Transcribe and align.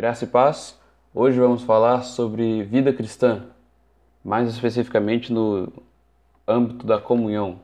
Graça 0.00 0.24
e 0.24 0.28
paz. 0.28 0.80
Hoje 1.14 1.38
vamos 1.38 1.62
falar 1.62 2.04
sobre 2.04 2.62
vida 2.62 2.90
cristã, 2.90 3.48
mais 4.24 4.48
especificamente 4.48 5.30
no 5.30 5.70
âmbito 6.48 6.86
da 6.86 6.98
comunhão, 6.98 7.60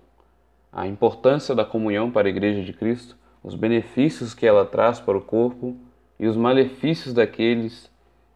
a 0.71 0.87
importância 0.87 1.54
da 1.54 1.64
comunhão 1.64 2.11
para 2.11 2.29
a 2.29 2.30
Igreja 2.30 2.62
de 2.62 2.75
Cristo, 2.75 3.17
os 3.43 3.54
benefícios 3.54 4.35
que 4.35 4.46
ela 4.46 4.67
traz 4.67 5.01
para 5.01 5.17
o 5.17 5.21
corpo 5.22 5.79
e 6.21 6.27
os 6.27 6.37
malefícios 6.37 7.14
daqueles 7.14 7.91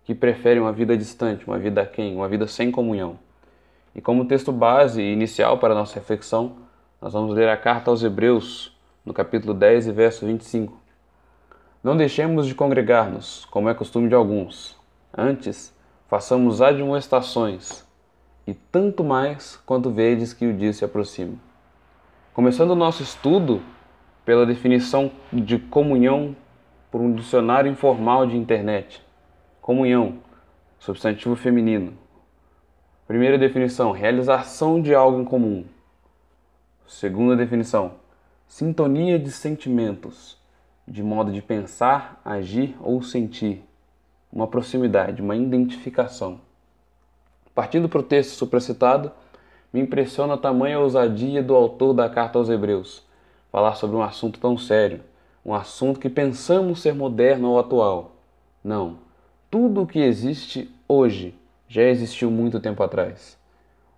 que 0.07 0.14
preferem 0.14 0.62
uma 0.62 0.73
vida 0.73 0.96
distante, 0.96 1.46
uma 1.46 1.59
vida 1.59 1.85
quem, 1.85 2.17
uma 2.17 2.27
vida 2.27 2.46
sem 2.46 2.71
comunhão. 2.71 3.19
E 3.95 4.01
como 4.01 4.25
texto 4.25 4.51
base 4.51 5.03
e 5.03 5.12
inicial 5.12 5.59
para 5.59 5.75
a 5.75 5.77
nossa 5.77 5.96
reflexão, 5.96 6.57
nós 7.03 7.12
vamos 7.12 7.35
ler 7.35 7.51
a 7.51 7.57
carta 7.59 7.91
aos 7.91 8.03
Hebreus, 8.03 8.75
no 9.05 9.12
capítulo 9.12 9.53
10 9.53 9.89
e 9.89 9.93
verso 9.93 10.25
25. 10.25 10.80
Não 11.83 11.97
deixemos 11.97 12.47
de 12.47 12.55
congregar-nos, 12.55 13.46
como 13.46 13.71
é 13.71 13.75
costume 13.75 14.07
de 14.07 14.15
alguns. 14.15 14.79
Antes, 15.17 15.75
façamos 16.09 16.61
admoestações, 16.61 17.87
e 18.46 18.53
tanto 18.53 19.03
mais 19.03 19.57
quanto 19.64 19.90
vedes 19.90 20.35
que 20.35 20.46
o 20.46 20.53
dia 20.53 20.75
se 20.75 20.85
aproxima. 20.85 21.37
Começando 22.35 22.73
o 22.73 22.77
nosso 22.77 23.03
estudo 23.03 23.63
pela 24.27 24.45
definição 24.45 25.11
de 25.32 25.59
comunhão 25.59 26.37
por 26.90 27.01
um 27.01 27.14
dicionário 27.14 27.71
informal 27.71 28.26
de 28.26 28.37
internet. 28.37 29.03
Comunhão, 29.62 30.18
substantivo 30.79 31.35
feminino. 31.35 31.95
Primeira 33.06 33.39
definição: 33.39 33.91
realização 33.91 34.83
de 34.83 34.95
algo 34.95 35.19
em 35.19 35.25
comum. 35.25 35.65
Segunda 36.87 37.34
definição: 37.34 37.92
sintonia 38.47 39.19
de 39.19 39.31
sentimentos, 39.31 40.39
de 40.86 41.02
modo 41.02 41.33
de 41.33 41.42
pensar, 41.42 42.20
agir 42.25 42.77
ou 42.80 43.02
sentir. 43.02 43.64
Uma 44.33 44.47
proximidade, 44.47 45.22
uma 45.22 45.36
identificação. 45.36 46.41
Partindo 47.55 47.89
para 47.89 48.00
o 48.00 48.05
texto 48.05 48.31
supracitado, 48.31 49.11
me 49.72 49.81
impressiona 49.81 50.34
a 50.34 50.39
tamanha 50.39 50.78
ousadia 50.78 51.42
do 51.42 51.55
autor 51.55 51.92
da 51.95 52.09
carta 52.09 52.39
aos 52.39 52.48
Hebreus, 52.48 53.05
falar 53.50 53.75
sobre 53.75 53.97
um 53.97 54.03
assunto 54.03 54.39
tão 54.39 54.56
sério, 54.56 55.00
um 55.45 55.55
assunto 55.55 55.98
que 55.98 56.09
pensamos 56.09 56.81
ser 56.81 56.94
moderno 56.94 57.50
ou 57.50 57.59
atual. 57.59 58.12
Não, 58.62 58.98
tudo 59.50 59.83
o 59.83 59.87
que 59.87 59.98
existe 59.98 60.70
hoje 60.87 61.34
já 61.69 61.83
existiu 61.83 62.31
muito 62.31 62.61
tempo 62.61 62.83
atrás. 62.83 63.39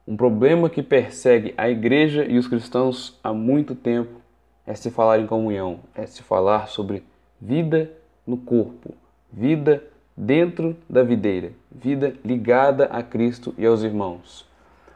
Um 0.09 0.17
problema 0.17 0.71
que 0.71 0.83
persegue 0.83 1.55
a 1.57 1.69
igreja 1.69 2.25
e 2.25 2.39
os 2.39 2.49
cristãos 2.49 3.19
há 3.23 3.33
muito 3.33 3.75
tempo 3.75 4.22
é 4.67 4.75
se 4.75 4.91
falar 4.91 5.19
em 5.19 5.27
comunhão, 5.27 5.81
é 5.95 6.07
se 6.07 6.23
falar 6.23 6.69
sobre 6.69 7.05
vida 7.41 7.91
no 8.27 8.37
corpo, 8.37 8.95
vida 9.33 9.83
dentro 10.17 10.77
da 10.89 11.03
videira, 11.03 11.53
vida 11.71 12.15
ligada 12.25 12.85
a 12.87 13.03
Cristo 13.03 13.55
e 13.59 13.67
aos 13.67 13.83
irmãos. 13.83 14.47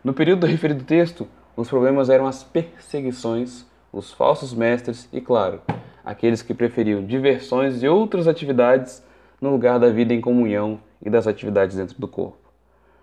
No 0.05 0.15
período 0.15 0.41
do 0.41 0.47
referido 0.47 0.85
texto, 0.85 1.27
os 1.57 1.69
problemas 1.69 2.09
eram 2.09 2.27
as 2.27 2.45
perseguições, 2.45 3.67
os 3.93 4.13
falsos 4.13 4.55
mestres 4.55 5.09
e, 5.13 5.21
claro, 5.21 5.61
aqueles 6.05 6.43
que 6.43 6.55
preferiam 6.55 7.05
diversões 7.05 7.83
e 7.83 7.89
outras 7.89 8.29
atividades 8.29 9.03
no 9.41 9.51
lugar 9.51 9.81
da 9.81 9.89
vida 9.89 10.15
em 10.15 10.21
comunhão 10.21 10.81
e 11.03 11.11
das 11.11 11.27
atividades 11.27 11.77
dentro 11.77 11.99
do 11.99 12.07
corpo. 12.07 12.39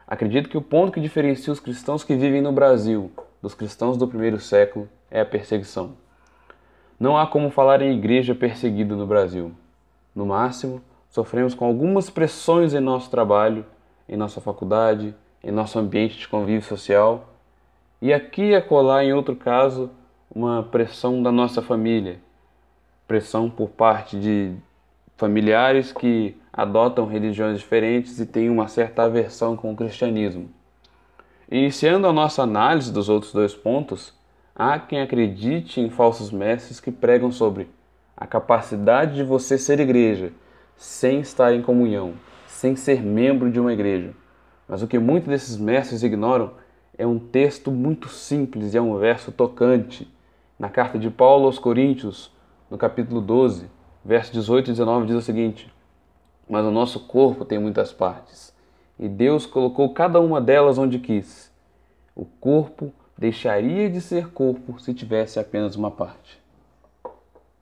Acredito 0.07 0.49
que 0.49 0.57
o 0.57 0.61
ponto 0.61 0.91
que 0.91 1.01
diferencia 1.01 1.51
os 1.51 1.59
cristãos 1.59 2.03
que 2.03 2.15
vivem 2.15 2.41
no 2.41 2.51
Brasil 2.51 3.11
dos 3.41 3.53
cristãos 3.53 3.97
do 3.97 4.07
primeiro 4.07 4.39
século 4.39 4.87
é 5.09 5.19
a 5.19 5.25
perseguição. 5.25 6.02
Não 7.03 7.17
há 7.17 7.27
como 7.27 7.49
falar 7.49 7.81
em 7.81 7.97
igreja 7.97 8.33
perseguida 8.33 8.95
no 8.95 9.05
Brasil. 9.05 9.51
No 10.15 10.25
máximo, 10.25 10.81
sofremos 11.09 11.53
com 11.53 11.65
algumas 11.65 12.09
pressões 12.09 12.73
em 12.73 12.79
nosso 12.79 13.11
trabalho, 13.11 13.65
em 14.07 14.15
nossa 14.15 14.39
faculdade, 14.39 15.13
em 15.43 15.51
nosso 15.51 15.77
ambiente 15.77 16.17
de 16.17 16.29
convívio 16.29 16.61
social, 16.61 17.27
e 18.01 18.13
aqui 18.13 18.51
e 18.51 18.55
acolá, 18.55 19.03
em 19.03 19.11
outro 19.11 19.35
caso, 19.35 19.91
uma 20.33 20.63
pressão 20.63 21.21
da 21.21 21.29
nossa 21.29 21.61
família, 21.61 22.21
pressão 23.05 23.49
por 23.49 23.67
parte 23.71 24.17
de 24.17 24.55
familiares 25.17 25.91
que 25.91 26.37
adotam 26.53 27.05
religiões 27.05 27.59
diferentes 27.59 28.17
e 28.17 28.25
têm 28.25 28.49
uma 28.49 28.69
certa 28.69 29.03
aversão 29.03 29.57
com 29.57 29.73
o 29.73 29.75
cristianismo. 29.75 30.49
Iniciando 31.51 32.07
a 32.07 32.13
nossa 32.13 32.43
análise 32.43 32.93
dos 32.93 33.09
outros 33.09 33.33
dois 33.33 33.53
pontos, 33.53 34.13
há 34.55 34.79
quem 34.79 35.01
acredite 35.01 35.81
em 35.81 35.89
falsos 35.89 36.31
mestres 36.31 36.79
que 36.79 36.91
pregam 36.91 37.31
sobre 37.31 37.69
a 38.15 38.27
capacidade 38.27 39.15
de 39.15 39.23
você 39.23 39.57
ser 39.57 39.79
igreja 39.79 40.31
sem 40.75 41.19
estar 41.19 41.53
em 41.53 41.61
comunhão, 41.61 42.13
sem 42.47 42.75
ser 42.75 43.01
membro 43.01 43.51
de 43.51 43.59
uma 43.59 43.73
igreja. 43.73 44.13
Mas 44.67 44.81
o 44.81 44.87
que 44.87 44.99
muitos 44.99 45.29
desses 45.29 45.57
mestres 45.57 46.03
ignoram 46.03 46.51
é 46.97 47.05
um 47.05 47.19
texto 47.19 47.71
muito 47.71 48.09
simples 48.09 48.73
e 48.73 48.77
é 48.77 48.81
um 48.81 48.97
verso 48.97 49.31
tocante. 49.31 50.07
Na 50.57 50.69
carta 50.69 50.99
de 50.99 51.09
Paulo 51.09 51.45
aos 51.45 51.57
Coríntios, 51.57 52.31
no 52.69 52.77
capítulo 52.77 53.19
12, 53.19 53.67
verso 54.05 54.31
18 54.31 54.67
e 54.67 54.71
19, 54.73 55.07
diz 55.07 55.15
o 55.15 55.21
seguinte: 55.21 55.73
Mas 56.49 56.65
o 56.65 56.71
nosso 56.71 57.01
corpo 57.01 57.43
tem 57.43 57.59
muitas 57.59 57.91
partes, 57.91 58.53
e 58.99 59.09
Deus 59.09 59.45
colocou 59.45 59.93
cada 59.93 60.19
uma 60.21 60.39
delas 60.39 60.77
onde 60.77 60.99
quis. 60.99 61.51
O 62.15 62.25
corpo 62.25 62.93
deixaria 63.23 63.89
de 63.89 64.01
ser 64.01 64.33
corpo 64.33 64.77
se 64.81 64.93
tivesse 64.93 65.39
apenas 65.39 65.77
uma 65.77 65.89
parte. 65.89 66.43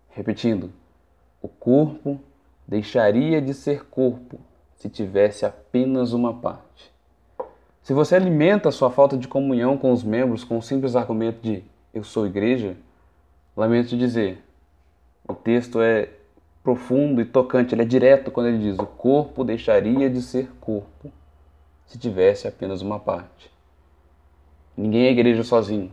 Repetindo, 0.09 0.71
o 1.39 1.47
corpo 1.47 2.19
deixaria 2.67 3.39
de 3.39 3.53
ser 3.53 3.85
corpo 3.85 4.39
se 4.73 4.89
tivesse 4.89 5.45
apenas 5.45 6.13
uma 6.13 6.33
parte. 6.33 6.91
Se 7.83 7.93
você 7.93 8.15
alimenta 8.15 8.69
a 8.69 8.71
sua 8.71 8.89
falta 8.89 9.15
de 9.15 9.27
comunhão 9.27 9.77
com 9.77 9.91
os 9.91 10.03
membros 10.03 10.43
com 10.43 10.57
o 10.57 10.63
simples 10.63 10.95
argumento 10.95 11.43
de 11.43 11.63
eu 11.93 12.03
sou 12.03 12.25
igreja, 12.25 12.75
lamento 13.55 13.95
dizer, 13.95 14.43
o 15.29 15.35
texto 15.35 15.79
é 15.79 16.09
profundo 16.63 17.21
e 17.21 17.25
tocante, 17.25 17.75
ele 17.75 17.83
é 17.83 17.85
direto 17.85 18.31
quando 18.31 18.47
ele 18.47 18.57
diz: 18.57 18.79
o 18.79 18.87
corpo 18.87 19.43
deixaria 19.43 20.09
de 20.09 20.23
ser 20.23 20.49
corpo 20.59 21.11
se 21.85 21.99
tivesse 21.99 22.47
apenas 22.47 22.81
uma 22.81 22.99
parte. 22.99 23.50
Ninguém 24.75 25.05
é 25.05 25.11
igreja 25.11 25.43
sozinho. 25.43 25.91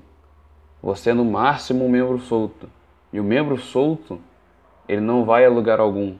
Você 0.82 1.10
é 1.10 1.14
no 1.14 1.24
máximo 1.24 1.84
um 1.84 1.88
membro 1.88 2.18
solto. 2.18 2.68
E 3.12 3.18
o 3.18 3.24
membro 3.24 3.56
solto, 3.58 4.20
ele 4.88 5.00
não 5.00 5.24
vai 5.24 5.44
a 5.44 5.50
lugar 5.50 5.80
algum. 5.80 6.16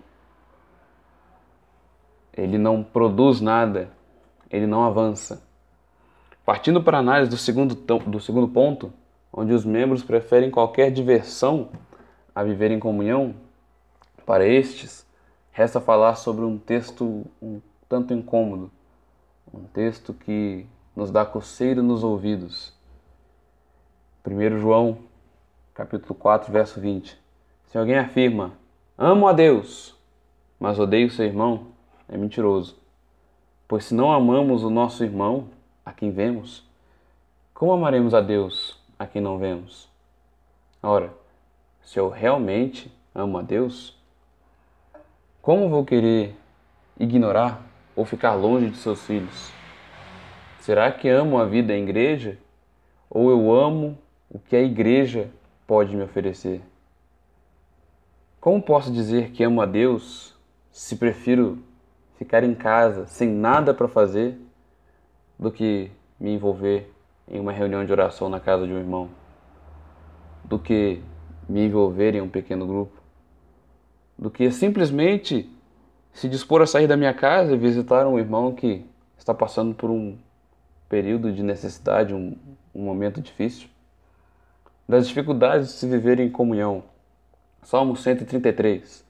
Ele 2.32 2.58
não 2.58 2.82
produz 2.82 3.40
nada. 3.40 3.90
Ele 4.50 4.66
não 4.66 4.84
avança. 4.84 5.42
Partindo 6.44 6.82
para 6.82 6.96
a 6.96 7.00
análise 7.00 7.30
do 7.30 7.36
segundo, 7.36 7.74
do 7.74 8.20
segundo 8.20 8.48
ponto, 8.48 8.92
onde 9.32 9.52
os 9.52 9.64
membros 9.64 10.02
preferem 10.02 10.50
qualquer 10.50 10.90
diversão 10.90 11.68
a 12.34 12.42
viver 12.42 12.70
em 12.70 12.78
comunhão, 12.78 13.34
para 14.24 14.46
estes, 14.46 15.06
resta 15.50 15.80
falar 15.80 16.14
sobre 16.14 16.44
um 16.44 16.58
texto 16.58 17.24
um 17.40 17.60
tanto 17.88 18.12
incômodo, 18.12 18.70
um 19.52 19.64
texto 19.64 20.12
que 20.12 20.66
nos 20.98 21.12
dá 21.12 21.24
coceira 21.24 21.80
nos 21.80 22.02
ouvidos. 22.02 22.72
1 24.26 24.58
João, 24.58 24.98
capítulo 25.72 26.12
4, 26.12 26.52
verso 26.52 26.80
20. 26.80 27.16
Se 27.66 27.78
alguém 27.78 27.96
afirma, 27.96 28.54
amo 28.98 29.28
a 29.28 29.32
Deus, 29.32 29.94
mas 30.58 30.76
odeio 30.76 31.08
seu 31.08 31.24
irmão, 31.24 31.68
é 32.08 32.16
mentiroso. 32.16 32.76
Pois 33.68 33.84
se 33.84 33.94
não 33.94 34.12
amamos 34.12 34.64
o 34.64 34.70
nosso 34.70 35.04
irmão, 35.04 35.50
a 35.86 35.92
quem 35.92 36.10
vemos, 36.10 36.68
como 37.54 37.70
amaremos 37.70 38.12
a 38.12 38.20
Deus, 38.20 38.76
a 38.98 39.06
quem 39.06 39.22
não 39.22 39.38
vemos? 39.38 39.88
Ora, 40.82 41.14
se 41.80 42.00
eu 42.00 42.08
realmente 42.08 42.92
amo 43.14 43.38
a 43.38 43.42
Deus, 43.42 43.96
como 45.40 45.68
vou 45.68 45.84
querer 45.84 46.34
ignorar 46.98 47.62
ou 47.94 48.04
ficar 48.04 48.34
longe 48.34 48.70
de 48.70 48.78
seus 48.78 49.00
filhos? 49.06 49.57
Será 50.68 50.92
que 50.92 51.08
amo 51.08 51.38
a 51.38 51.46
vida 51.46 51.74
em 51.74 51.82
igreja? 51.82 52.36
Ou 53.08 53.30
eu 53.30 53.50
amo 53.50 53.96
o 54.28 54.38
que 54.38 54.54
a 54.54 54.60
igreja 54.60 55.30
pode 55.66 55.96
me 55.96 56.02
oferecer? 56.02 56.60
Como 58.38 58.60
posso 58.60 58.92
dizer 58.92 59.30
que 59.30 59.42
amo 59.42 59.62
a 59.62 59.64
Deus 59.64 60.38
se 60.70 60.96
prefiro 60.96 61.58
ficar 62.18 62.44
em 62.44 62.54
casa 62.54 63.06
sem 63.06 63.30
nada 63.30 63.72
para 63.72 63.88
fazer 63.88 64.38
do 65.38 65.50
que 65.50 65.90
me 66.20 66.34
envolver 66.34 66.92
em 67.26 67.40
uma 67.40 67.50
reunião 67.50 67.82
de 67.86 67.90
oração 67.90 68.28
na 68.28 68.38
casa 68.38 68.66
de 68.66 68.72
um 68.74 68.78
irmão? 68.78 69.08
Do 70.44 70.58
que 70.58 71.00
me 71.48 71.64
envolver 71.64 72.14
em 72.14 72.20
um 72.20 72.28
pequeno 72.28 72.66
grupo? 72.66 73.00
Do 74.18 74.30
que 74.30 74.50
simplesmente 74.50 75.50
se 76.12 76.28
dispor 76.28 76.60
a 76.60 76.66
sair 76.66 76.86
da 76.86 76.94
minha 76.94 77.14
casa 77.14 77.54
e 77.54 77.56
visitar 77.56 78.06
um 78.06 78.18
irmão 78.18 78.54
que 78.54 78.84
está 79.16 79.32
passando 79.32 79.74
por 79.74 79.88
um 79.88 80.18
período 80.88 81.32
de 81.32 81.42
necessidade, 81.42 82.14
um, 82.14 82.36
um 82.74 82.82
momento 82.82 83.20
difícil, 83.20 83.68
das 84.88 85.06
dificuldades 85.06 85.68
de 85.68 85.74
se 85.74 85.86
viver 85.86 86.18
em 86.18 86.30
comunhão. 86.30 86.82
Salmo 87.62 87.94
133. 87.94 89.04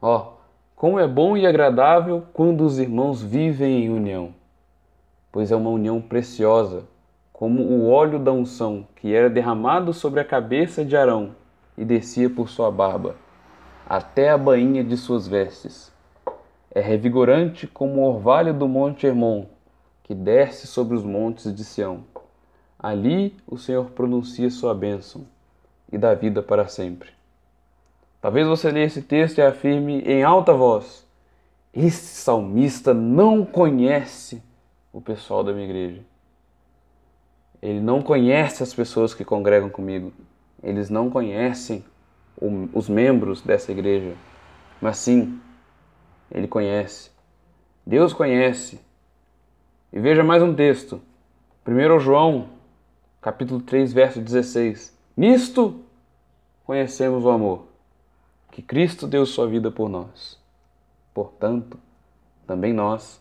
Ó, 0.00 0.16
oh, 0.16 0.32
Como 0.76 0.98
é 0.98 1.08
bom 1.08 1.36
e 1.36 1.46
agradável 1.46 2.24
quando 2.32 2.62
os 2.62 2.78
irmãos 2.78 3.22
vivem 3.22 3.84
em 3.84 3.90
união, 3.90 4.34
pois 5.30 5.50
é 5.50 5.56
uma 5.56 5.70
união 5.70 6.00
preciosa, 6.00 6.84
como 7.32 7.62
o 7.62 7.88
óleo 7.88 8.18
da 8.18 8.32
unção 8.32 8.86
que 8.96 9.14
era 9.14 9.30
derramado 9.30 9.92
sobre 9.94 10.20
a 10.20 10.24
cabeça 10.24 10.84
de 10.84 10.96
Arão 10.96 11.34
e 11.78 11.84
descia 11.84 12.28
por 12.28 12.48
sua 12.48 12.70
barba, 12.70 13.16
até 13.88 14.30
a 14.30 14.38
bainha 14.38 14.84
de 14.84 14.96
suas 14.96 15.26
vestes. 15.26 15.90
É 16.70 16.80
revigorante 16.80 17.66
como 17.66 18.00
o 18.00 18.08
orvalho 18.08 18.52
do 18.52 18.68
monte 18.68 19.06
Hermon, 19.06 19.46
que 20.02 20.14
desce 20.14 20.66
sobre 20.66 20.96
os 20.96 21.04
montes 21.04 21.54
de 21.54 21.64
Sião. 21.64 22.04
Ali 22.78 23.36
o 23.46 23.56
Senhor 23.56 23.90
pronuncia 23.90 24.50
sua 24.50 24.74
bênção 24.74 25.26
e 25.90 25.96
dá 25.96 26.14
vida 26.14 26.42
para 26.42 26.66
sempre. 26.66 27.10
Talvez 28.20 28.46
você 28.46 28.70
leia 28.70 28.86
esse 28.86 29.02
texto 29.02 29.38
e 29.38 29.42
afirme 29.42 30.00
em 30.02 30.22
alta 30.22 30.52
voz: 30.52 31.06
Esse 31.74 32.20
salmista 32.20 32.94
não 32.94 33.44
conhece 33.44 34.42
o 34.92 35.00
pessoal 35.00 35.42
da 35.42 35.52
minha 35.52 35.64
igreja. 35.64 36.02
Ele 37.60 37.80
não 37.80 38.02
conhece 38.02 38.62
as 38.62 38.74
pessoas 38.74 39.14
que 39.14 39.24
congregam 39.24 39.70
comigo. 39.70 40.12
Eles 40.62 40.90
não 40.90 41.08
conhecem 41.08 41.84
os 42.72 42.88
membros 42.88 43.40
dessa 43.40 43.70
igreja. 43.70 44.14
Mas 44.80 44.98
sim, 44.98 45.40
ele 46.30 46.48
conhece. 46.48 47.10
Deus 47.86 48.12
conhece. 48.12 48.80
E 49.92 50.00
veja 50.00 50.24
mais 50.24 50.42
um 50.42 50.54
texto. 50.54 51.02
1 51.66 52.00
João, 52.00 52.48
capítulo 53.20 53.60
3, 53.60 53.92
verso 53.92 54.22
16. 54.22 54.96
Nisto 55.14 55.80
conhecemos 56.64 57.24
o 57.24 57.30
amor 57.30 57.66
que 58.50 58.62
Cristo 58.62 59.06
deu 59.06 59.26
sua 59.26 59.46
vida 59.46 59.70
por 59.70 59.90
nós. 59.90 60.38
Portanto, 61.12 61.78
também 62.46 62.72
nós 62.72 63.20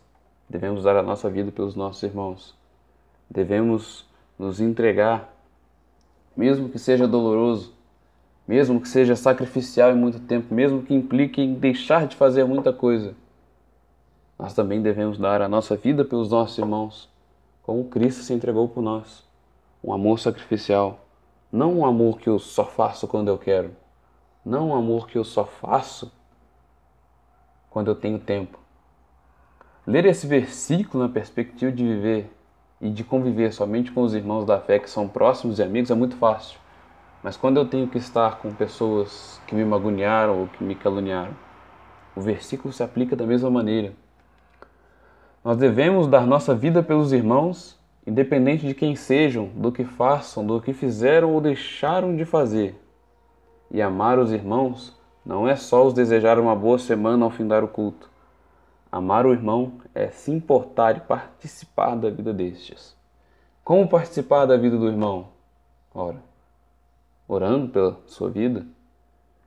devemos 0.50 0.84
dar 0.84 0.96
a 0.96 1.04
nossa 1.04 1.30
vida 1.30 1.52
pelos 1.52 1.76
nossos 1.76 2.04
irmãos. 2.04 2.56
Devemos 3.30 4.06
nos 4.40 4.62
entregar, 4.62 5.34
mesmo 6.36 6.70
que 6.70 6.80
seja 6.80 7.06
doloroso, 7.06 7.74
mesmo 8.48 8.80
que 8.80 8.88
seja 8.88 9.18
sacrificial 9.18 9.92
em 9.92 9.96
muito 9.96 10.22
tempo, 10.22 10.54
mesmo 10.54 10.84
que 10.84 10.94
implique 10.94 11.42
em 11.42 11.54
deixar 11.54 12.08
de 12.08 12.16
fazer 12.16 12.46
muita 12.46 12.72
coisa. 12.72 13.14
Nós 14.42 14.56
também 14.56 14.82
devemos 14.82 15.20
dar 15.20 15.40
a 15.40 15.48
nossa 15.48 15.76
vida 15.76 16.04
pelos 16.04 16.32
nossos 16.32 16.58
irmãos, 16.58 17.08
como 17.62 17.86
Cristo 17.86 18.24
se 18.24 18.34
entregou 18.34 18.68
por 18.68 18.82
nós. 18.82 19.24
Um 19.84 19.94
amor 19.94 20.18
sacrificial, 20.18 21.06
não 21.52 21.78
um 21.78 21.86
amor 21.86 22.18
que 22.18 22.28
eu 22.28 22.40
só 22.40 22.66
faço 22.66 23.08
quando 23.08 23.28
eu 23.28 23.38
quero, 23.38 23.70
não 24.44 24.70
um 24.70 24.76
amor 24.76 25.08
que 25.08 25.16
eu 25.16 25.24
só 25.24 25.46
faço 25.46 26.12
quando 27.70 27.90
eu 27.90 27.96
tenho 27.96 28.18
tempo. 28.18 28.58
Ler 29.86 30.06
esse 30.06 30.26
versículo 30.26 31.04
na 31.04 31.10
perspectiva 31.14 31.72
de 31.72 31.84
viver 31.84 32.36
e 32.82 32.90
de 32.90 33.04
conviver 33.04 33.54
somente 33.54 33.92
com 33.92 34.02
os 34.02 34.16
irmãos 34.16 34.44
da 34.44 34.60
fé 34.60 34.80
que 34.80 34.90
são 34.90 35.08
próximos 35.08 35.60
e 35.60 35.64
amigos 35.64 35.92
é 35.92 35.96
muito 35.96 36.16
fácil. 36.16 36.60
Mas 37.22 37.38
quando 37.38 37.58
eu 37.58 37.68
tenho 37.68 37.88
que 37.88 38.00
estar 38.00 38.40
com 38.40 38.52
pessoas 38.52 39.40
que 39.46 39.54
me 39.54 39.64
magonearam 39.64 40.42
ou 40.42 40.48
que 40.48 40.64
me 40.64 40.74
caluniaram, 40.74 41.36
o 42.16 42.22
versículo 42.22 42.74
se 42.74 42.82
aplica 42.82 43.16
da 43.16 43.28
mesma 43.28 43.52
maneira. 43.52 44.01
Nós 45.44 45.58
devemos 45.58 46.08
dar 46.08 46.28
nossa 46.28 46.54
vida 46.54 46.84
pelos 46.84 47.12
irmãos, 47.12 47.80
independente 48.06 48.66
de 48.68 48.76
quem 48.76 48.96
sejam, 48.96 49.48
do 49.56 49.72
que 49.72 49.84
façam, 49.84 50.46
do 50.46 50.62
que 50.62 50.72
fizeram 50.72 51.34
ou 51.34 51.42
deixaram 51.42 52.16
de 52.16 52.26
fazer, 52.26 52.80
e 53.72 53.82
amar 53.82 54.20
os 54.20 54.32
irmãos 54.32 54.96
não 55.26 55.48
é 55.48 55.56
só 55.56 55.86
os 55.86 55.94
desejar 55.94 56.40
uma 56.40 56.56
boa 56.56 56.78
semana 56.78 57.26
ao 57.26 57.32
findar 57.32 57.64
o 57.64 57.68
culto. 57.68 58.10
Amar 58.92 59.26
o 59.26 59.32
irmão 59.32 59.74
é 59.96 60.10
se 60.10 60.32
importar 60.32 60.98
e 60.98 61.00
participar 61.00 61.96
da 61.96 62.10
vida 62.10 62.34
destes. 62.34 62.96
Como 63.64 63.88
participar 63.88 64.46
da 64.46 64.58
vida 64.58 64.78
do 64.78 64.88
irmão? 64.88 65.30
Ora, 65.94 66.18
orando 67.28 67.70
pela 67.70 67.98
sua 68.06 68.30
vida, 68.30 68.66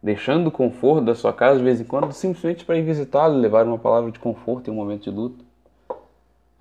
deixando 0.02 0.47
o 0.47 0.52
conforto 0.52 1.05
da 1.05 1.14
sua 1.14 1.32
casa 1.32 1.58
de 1.58 1.64
vez 1.64 1.81
em 1.81 1.85
quando, 1.85 2.11
simplesmente 2.12 2.64
para 2.64 2.79
ir 2.79 2.82
visitá-lo 2.82 3.37
e 3.37 3.40
levar 3.40 3.67
uma 3.67 3.79
palavra 3.79 4.11
de 4.11 4.19
conforto 4.19 4.70
em 4.70 4.73
um 4.73 4.76
momento 4.76 5.05
de 5.05 5.11
luta. 5.11 5.44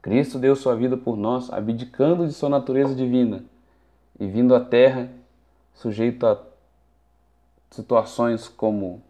Cristo 0.03 0.38
deu 0.38 0.53
sua 0.53 0.75
vida 0.75 0.97
por 0.97 1.15
nós, 1.15 1.50
abdicando 1.51 2.27
de 2.27 2.33
sua 2.33 2.50
natureza 2.50 2.94
divina 2.94 3.41
e 4.19 4.27
vindo 4.27 4.53
à 4.53 4.59
terra 4.59 5.09
sujeito 5.73 6.27
a 6.27 6.38
situações 7.71 8.50
como 8.50 9.01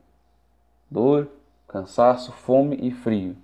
dor, 0.92 1.28
cansaço, 1.68 2.31
fome 2.31 2.78
e 2.80 2.92
frio. 2.92 3.36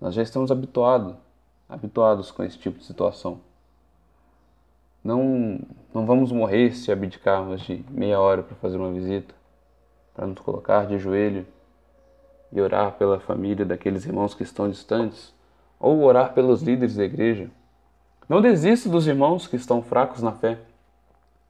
Nós 0.00 0.14
já 0.14 0.22
estamos 0.22 0.52
habituados, 0.52 1.16
habituados 1.68 2.30
com 2.30 2.44
esse 2.44 2.56
tipo 2.56 2.78
de 2.78 2.84
situação. 2.84 3.40
Não, 5.02 5.58
não 5.92 6.06
vamos 6.06 6.30
morrer 6.30 6.76
se 6.76 6.92
abdicarmos 6.92 7.62
de 7.62 7.84
meia 7.90 8.20
hora 8.20 8.44
para 8.44 8.54
fazer 8.54 8.76
uma 8.76 8.92
visita, 8.92 9.34
para 10.14 10.28
nos 10.28 10.38
colocar 10.38 10.86
de 10.86 10.96
joelho 10.96 11.44
e 12.52 12.60
orar 12.60 12.92
pela 12.92 13.18
família 13.18 13.66
daqueles 13.66 14.06
irmãos 14.06 14.32
que 14.32 14.44
estão 14.44 14.70
distantes, 14.70 15.36
ou 15.78 16.02
orar 16.02 16.32
pelos 16.32 16.62
líderes 16.62 16.96
da 16.96 17.04
igreja. 17.04 17.50
Não 18.28 18.42
desista 18.42 18.88
dos 18.88 19.06
irmãos 19.06 19.46
que 19.46 19.56
estão 19.56 19.82
fracos 19.82 20.22
na 20.22 20.32
fé. 20.32 20.58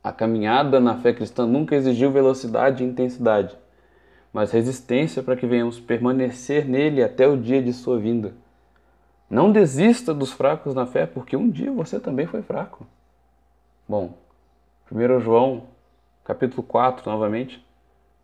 A 0.03 0.13
caminhada 0.13 0.79
na 0.79 0.97
fé 0.97 1.13
cristã 1.13 1.47
nunca 1.47 1.75
exigiu 1.75 2.13
velocidade 2.13 2.85
e 2.85 2.87
intensidade, 2.87 3.57
mas 4.33 4.53
resistência 4.53 5.23
para 5.23 5.37
que 5.37 5.47
venhamos 5.47 5.81
permanecer 5.81 6.67
nele 6.67 7.03
até 7.03 7.27
o 7.27 7.37
dia 7.37 7.63
de 7.63 7.73
sua 7.73 7.99
vinda. 7.99 8.33
Não 9.29 9.53
desista 9.53 10.15
dos 10.15 10.33
fracos 10.33 10.75
na 10.75 10.87
fé, 10.87 11.05
porque 11.05 11.37
um 11.37 11.51
dia 11.51 11.71
você 11.73 12.01
também 12.01 12.27
foi 12.27 12.43
fraco. 12.43 12.87
Bom, 13.87 14.15
1 14.91 15.21
João, 15.21 15.65
capítulo 16.25 16.63
4, 16.63 17.11
novamente, 17.11 17.63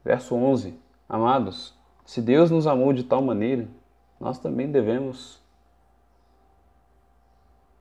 verso 0.05 0.35
11. 0.35 0.75
Amados, 1.09 1.75
se 2.07 2.23
Deus 2.23 2.51
nos 2.51 2.67
amou 2.67 2.93
de 2.93 3.03
tal 3.03 3.21
maneira, 3.21 3.67
nós 4.19 4.39
também 4.39 4.71
devemos 4.71 5.44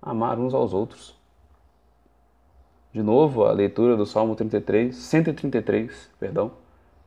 amar 0.04 0.38
uns 0.38 0.54
aos 0.54 0.74
outros. 0.74 1.16
De 2.92 3.02
novo, 3.02 3.46
a 3.46 3.52
leitura 3.52 3.98
do 3.98 4.06
Salmo 4.06 4.36
33, 4.36 4.96
133, 4.96 6.12
perdão, 6.20 6.52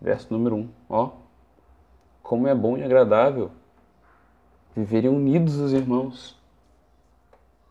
verso 0.01 0.27
número 0.33 0.57
1. 0.57 0.69
Ó, 0.89 1.11
como 2.23 2.49
é 2.49 2.55
bom 2.55 2.77
e 2.77 2.83
agradável 2.83 3.53
viverem 4.75 5.09
unidos 5.09 5.57
os 5.57 5.73
irmãos. 5.73 6.37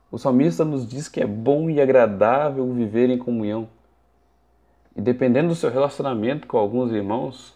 O 0.10 0.18
salmista 0.18 0.64
nos 0.64 0.88
diz 0.88 1.10
que 1.10 1.20
é 1.20 1.28
bom 1.28 1.70
e 1.70 1.82
agradável 1.82 2.72
viver 2.74 3.10
em 3.10 3.18
comunhão. 3.18 3.68
E 4.96 5.02
dependendo 5.02 5.50
do 5.50 5.56
seu 5.56 5.70
relacionamento 5.70 6.48
com 6.48 6.58
alguns 6.58 6.92
irmãos, 6.94 7.54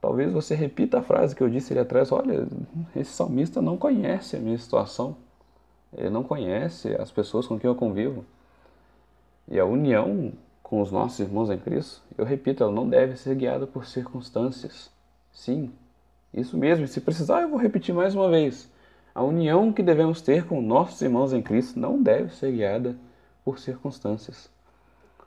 talvez 0.00 0.32
você 0.32 0.54
repita 0.54 1.00
a 1.00 1.02
frase 1.02 1.34
que 1.34 1.42
eu 1.42 1.50
disse 1.50 1.72
ali 1.72 1.80
atrás: 1.80 2.12
olha, 2.12 2.46
esse 2.94 3.10
salmista 3.10 3.60
não 3.60 3.76
conhece 3.76 4.36
a 4.36 4.38
minha 4.38 4.56
situação, 4.56 5.16
ele 5.96 6.10
não 6.10 6.22
conhece 6.22 6.94
as 6.96 7.10
pessoas 7.10 7.46
com 7.46 7.58
quem 7.58 7.68
eu 7.68 7.74
convivo. 7.74 8.24
E 9.48 9.58
a 9.58 9.64
união 9.64 10.32
com 10.62 10.80
os 10.80 10.90
nossos 10.90 11.20
irmãos 11.20 11.50
em 11.50 11.58
Cristo, 11.58 12.02
eu 12.16 12.24
repito, 12.24 12.62
ela 12.62 12.72
não 12.72 12.88
deve 12.88 13.16
ser 13.16 13.34
guiada 13.34 13.66
por 13.66 13.86
circunstâncias. 13.86 14.90
Sim, 15.32 15.70
isso 16.32 16.56
mesmo. 16.56 16.88
Se 16.88 17.00
precisar, 17.00 17.42
eu 17.42 17.48
vou 17.48 17.58
repetir 17.58 17.94
mais 17.94 18.14
uma 18.14 18.28
vez. 18.28 18.70
A 19.14 19.22
união 19.22 19.72
que 19.72 19.82
devemos 19.82 20.20
ter 20.20 20.46
com 20.46 20.60
nossos 20.60 21.00
irmãos 21.00 21.32
em 21.32 21.42
Cristo 21.42 21.78
não 21.78 22.02
deve 22.02 22.34
ser 22.34 22.50
guiada 22.50 22.96
por 23.44 23.58
circunstâncias. 23.58 24.50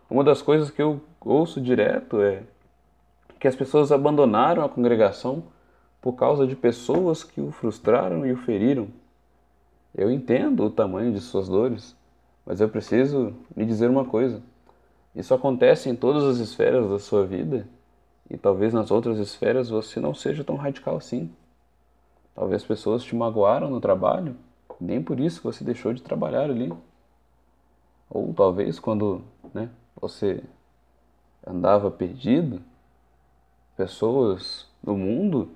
Uma 0.09 0.23
das 0.23 0.41
coisas 0.41 0.71
que 0.71 0.81
eu 0.81 0.99
ouço 1.21 1.61
direto 1.61 2.21
é 2.21 2.43
que 3.39 3.47
as 3.47 3.55
pessoas 3.55 3.91
abandonaram 3.91 4.63
a 4.63 4.69
congregação 4.69 5.43
por 6.01 6.13
causa 6.13 6.47
de 6.47 6.55
pessoas 6.55 7.23
que 7.23 7.39
o 7.39 7.51
frustraram 7.51 8.25
e 8.25 8.31
o 8.31 8.37
feriram. 8.37 8.87
Eu 9.97 10.11
entendo 10.11 10.63
o 10.63 10.69
tamanho 10.69 11.11
de 11.11 11.19
suas 11.19 11.49
dores, 11.49 11.95
mas 12.45 12.61
eu 12.61 12.69
preciso 12.69 13.33
lhe 13.55 13.65
dizer 13.65 13.89
uma 13.89 14.05
coisa. 14.05 14.43
Isso 15.15 15.33
acontece 15.33 15.89
em 15.89 15.95
todas 15.95 16.23
as 16.23 16.37
esferas 16.37 16.87
da 16.87 16.99
sua 16.99 17.25
vida 17.25 17.67
e 18.29 18.37
talvez 18.37 18.71
nas 18.71 18.91
outras 18.91 19.17
esferas 19.17 19.69
você 19.69 19.99
não 19.99 20.13
seja 20.13 20.43
tão 20.43 20.55
radical 20.55 20.97
assim. 20.97 21.31
Talvez 22.35 22.63
pessoas 22.63 23.03
te 23.03 23.15
magoaram 23.15 23.71
no 23.71 23.81
trabalho, 23.81 24.35
nem 24.79 25.01
por 25.01 25.19
isso 25.19 25.41
você 25.41 25.63
deixou 25.63 25.91
de 25.91 26.03
trabalhar 26.03 26.43
ali. 26.43 26.71
Ou 28.07 28.31
talvez 28.35 28.77
quando 28.77 29.23
né, 29.51 29.67
você 29.99 30.43
andava 31.45 31.89
perdido, 31.89 32.61
pessoas 33.75 34.67
no 34.83 34.95
mundo 34.95 35.49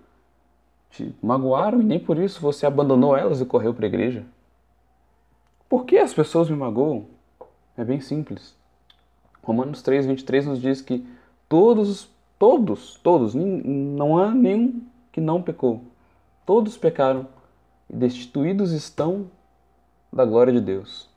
te 0.92 1.16
magoaram 1.22 1.82
e 1.82 1.84
nem 1.84 2.00
por 2.00 2.18
isso 2.18 2.42
você 2.42 2.66
abandonou 2.66 3.16
elas 3.16 3.42
e 3.42 3.46
correu 3.46 3.74
para 3.74 3.86
a 3.86 3.88
igreja. 3.88 4.26
Por 5.68 5.86
que 5.86 5.98
as 5.98 6.14
pessoas 6.14 6.50
me 6.50 6.56
magoam? 6.56 7.06
É 7.78 7.84
bem 7.84 8.02
simples. 8.02 8.56
Romanos 9.42 9.82
3, 9.82 10.06
23 10.06 10.46
nos 10.46 10.62
diz 10.62 10.82
que 10.82 11.08
todos 11.50 12.12
Todos, 12.42 12.96
todos, 13.04 13.36
não 13.36 14.18
há 14.18 14.32
nenhum 14.32 14.82
que 15.12 15.22
não 15.22 15.44
pecou. 15.44 15.84
Todos 16.44 16.76
pecaram 16.76 17.28
e 17.88 17.96
destituídos 17.96 18.72
estão 18.72 19.30
da 20.12 20.26
glória 20.26 20.52
de 20.52 20.60
Deus. 20.60 21.08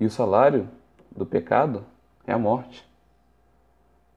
E 0.00 0.04
o 0.04 0.10
salário 0.10 0.68
do 1.12 1.24
pecado 1.24 1.84
é 2.26 2.32
a 2.32 2.38
morte. 2.38 2.84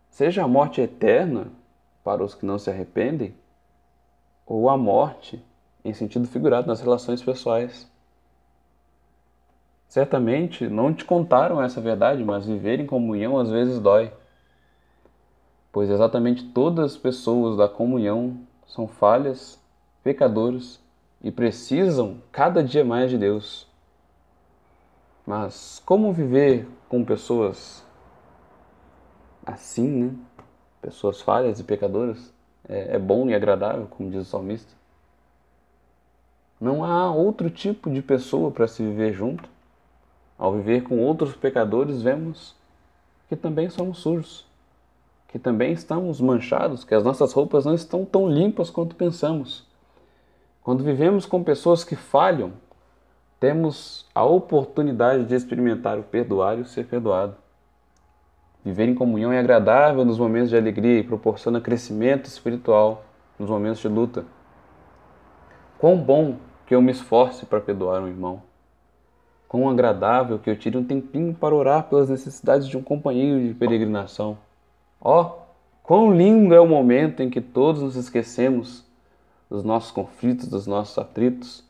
Seja 0.10 0.44
a 0.44 0.48
morte 0.48 0.82
eterna 0.82 1.52
para 2.04 2.24
os 2.24 2.34
que 2.34 2.48
não 2.48 2.58
se 2.58 2.72
arrependem, 2.72 3.36
ou 4.50 4.70
a 4.70 4.78
morte 4.78 5.42
em 5.86 5.94
sentido 5.94 6.28
figurado 6.28 6.68
nas 6.68 6.82
relações 6.82 7.24
pessoais. 7.24 7.90
Certamente 9.88 10.68
não 10.68 10.94
te 10.94 11.06
contaram 11.06 11.62
essa 11.62 11.80
verdade, 11.80 12.22
mas 12.26 12.46
viver 12.46 12.82
em 12.82 12.86
comunhão 12.86 13.38
às 13.38 13.50
vezes 13.50 13.80
dói 13.80 14.12
pois 15.72 15.90
exatamente 15.90 16.44
todas 16.46 16.94
as 16.94 16.98
pessoas 16.98 17.58
da 17.58 17.68
comunhão 17.68 18.40
são 18.68 18.88
falhas, 18.88 19.60
pecadores 20.04 20.80
e 21.22 21.32
precisam 21.32 22.22
cada 22.32 22.64
dia 22.64 22.84
mais 22.84 23.10
de 23.10 23.18
Deus. 23.18 23.68
Mas 25.26 25.82
como 25.86 26.12
viver 26.12 26.68
com 26.88 27.06
pessoas 27.06 27.86
assim, 29.46 29.88
né? 29.88 30.16
Pessoas 30.82 31.22
falhas 31.22 31.60
e 31.60 31.64
pecadoras 31.64 32.34
é, 32.70 32.96
é 32.96 33.00
bom 33.00 33.28
e 33.30 33.34
agradável, 33.34 33.88
como 33.88 34.10
diz 34.10 34.22
o 34.22 34.30
salmista. 34.30 34.72
Não 36.62 36.84
há 36.84 37.12
outro 37.12 37.50
tipo 37.50 37.90
de 37.90 38.02
pessoa 38.02 38.52
para 38.52 38.68
se 38.68 38.84
viver 38.84 39.14
junto. 39.14 39.50
Ao 40.38 40.54
viver 40.54 40.84
com 40.84 41.00
outros 41.00 41.36
pecadores, 41.36 42.02
vemos 42.02 42.56
que 43.28 43.36
também 43.36 43.70
somos 43.70 43.98
sujos 44.00 44.50
que 45.30 45.38
também 45.38 45.72
estamos 45.72 46.20
manchados, 46.20 46.84
que 46.84 46.94
as 46.94 47.04
nossas 47.04 47.32
roupas 47.34 47.64
não 47.64 47.76
estão 47.76 48.04
tão 48.04 48.28
limpas 48.28 48.70
quanto 48.70 48.96
pensamos. 48.96 49.64
Quando 50.64 50.84
vivemos 50.84 51.26
com 51.26 51.44
pessoas 51.44 51.84
que 51.84 51.96
falham, 51.96 52.54
temos 53.40 54.08
a 54.14 54.24
oportunidade 54.24 55.26
de 55.26 55.36
experimentar 55.36 56.00
o 56.00 56.04
perdoar 56.04 56.58
e 56.58 56.62
o 56.62 56.66
ser 56.66 56.88
perdoado. 56.88 57.36
Viver 58.64 58.90
em 58.90 58.96
comunhão 58.96 59.32
é 59.32 59.40
agradável 59.40 60.04
nos 60.04 60.18
momentos 60.18 60.50
de 60.50 60.58
alegria 60.58 61.00
e 61.00 61.04
proporciona 61.04 61.62
crescimento 61.62 62.26
espiritual 62.26 63.06
nos 63.38 63.50
momentos 63.50 63.80
de 63.80 63.88
luta. 63.88 64.26
Quão 65.78 65.98
bom 65.98 66.36
que 66.70 66.76
eu 66.76 66.84
me 66.84 66.92
esforce 66.92 67.48
para 67.48 67.60
perdoar 67.60 68.00
um 68.00 68.08
irmão. 68.08 68.44
Quão 69.48 69.68
agradável 69.68 70.38
que 70.38 70.48
eu 70.48 70.56
tire 70.56 70.78
um 70.78 70.84
tempinho 70.84 71.34
para 71.34 71.56
orar 71.56 71.90
pelas 71.90 72.10
necessidades 72.10 72.68
de 72.68 72.78
um 72.78 72.84
companheiro 72.84 73.48
de 73.48 73.56
peregrinação. 73.56 74.38
Ó, 75.02 75.22
oh, 75.24 75.32
quão 75.82 76.16
lindo 76.16 76.54
é 76.54 76.60
o 76.60 76.68
momento 76.68 77.24
em 77.24 77.30
que 77.32 77.42
todos 77.42 77.82
nos 77.82 77.96
esquecemos 77.96 78.86
dos 79.50 79.64
nossos 79.64 79.90
conflitos, 79.90 80.48
dos 80.48 80.68
nossos 80.68 80.96
atritos 81.00 81.64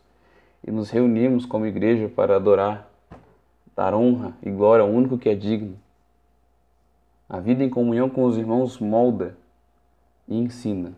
e 0.68 0.70
nos 0.70 0.90
reunimos 0.90 1.46
como 1.46 1.66
igreja 1.66 2.10
para 2.10 2.36
adorar, 2.36 2.90
dar 3.74 3.94
honra 3.94 4.34
e 4.44 4.50
glória 4.52 4.84
ao 4.84 4.90
único 4.90 5.18
que 5.18 5.30
é 5.30 5.36
digno. 5.36 5.78
A 7.30 7.40
vida 7.40 7.64
em 7.64 7.70
comunhão 7.70 8.10
com 8.10 8.24
os 8.24 8.38
irmãos 8.38 8.80
molda 8.80 9.38
e 10.28 10.38
ensina. 10.38 10.94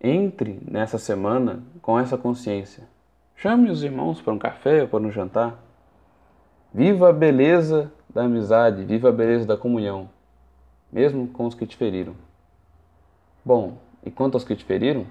Entre 0.00 0.60
nessa 0.68 0.98
semana 0.98 1.62
com 1.80 1.98
essa 1.98 2.18
consciência. 2.18 2.86
Chame 3.34 3.70
os 3.70 3.82
irmãos 3.82 4.20
para 4.20 4.32
um 4.32 4.38
café 4.38 4.82
ou 4.82 4.88
para 4.88 5.00
um 5.00 5.10
jantar. 5.10 5.58
Viva 6.72 7.08
a 7.08 7.12
beleza 7.12 7.92
da 8.12 8.24
amizade, 8.24 8.84
viva 8.84 9.08
a 9.08 9.12
beleza 9.12 9.46
da 9.46 9.56
comunhão 9.56 10.08
mesmo 10.92 11.26
com 11.28 11.46
os 11.46 11.54
que 11.54 11.66
te 11.66 11.76
feriram. 11.76 12.14
Bom, 13.42 13.78
e 14.04 14.10
quanto 14.10 14.34
aos 14.34 14.44
que 14.44 14.54
te 14.54 14.64
feriram? 14.64 15.06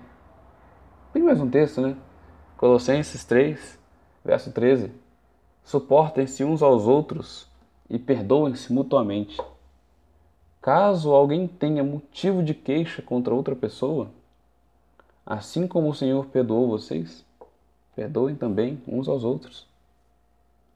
Tem 1.12 1.24
mais 1.24 1.42
um 1.42 1.50
texto, 1.50 1.82
né? 1.82 1.98
Colossenses 2.56 3.26
3, 3.26 3.80
verso 4.24 4.52
13. 4.52 4.92
Suportem-se 5.64 6.44
uns 6.44 6.62
aos 6.62 6.88
outros 6.88 7.50
e 7.92 8.00
perdoem-se 8.00 8.72
mutuamente. 8.72 9.38
Caso 10.62 11.12
alguém 11.12 11.46
tenha 11.46 11.84
motivo 11.84 12.42
de 12.42 12.54
queixa 12.54 13.02
contra 13.02 13.36
outra 13.36 13.54
pessoa, 13.54 14.10
assim 15.26 15.68
como 15.68 15.90
o 15.90 15.94
Senhor 15.94 16.26
perdoou 16.28 16.70
vocês, 16.70 17.26
perdoem 17.94 18.36
também 18.36 18.82
uns 18.88 19.10
aos 19.10 19.26
outros. 19.26 19.68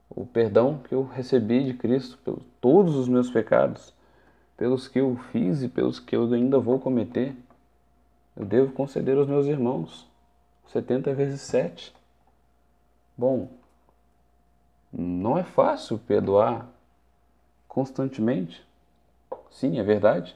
O 0.10 0.26
perdão 0.26 0.80
que 0.80 0.94
eu 0.94 1.04
recebi 1.04 1.64
de 1.64 1.74
Cristo 1.74 2.18
por 2.18 2.40
todos 2.60 2.96
os 2.96 3.08
meus 3.08 3.30
pecados 3.30 3.94
pelos 4.58 4.88
que 4.88 5.00
eu 5.00 5.16
fiz 5.32 5.64
e 5.64 5.70
pelos 5.70 6.00
que 6.00 6.16
eu 6.16 6.32
ainda 6.34 6.60
vou 6.60 6.80
cometer, 6.80 7.36
eu 8.36 8.46
devo 8.46 8.74
conceder 8.74 9.18
aos 9.18 9.28
meus 9.28 9.46
irmãos 9.48 10.06
70 10.68 11.14
vezes 11.14 11.42
7. 11.42 11.94
Bom, 13.18 13.50
não 14.92 15.38
é 15.38 15.44
fácil 15.44 15.98
perdoar 15.98 16.75
constantemente. 17.76 18.66
Sim, 19.52 19.78
é 19.80 19.84
verdade. 19.84 20.34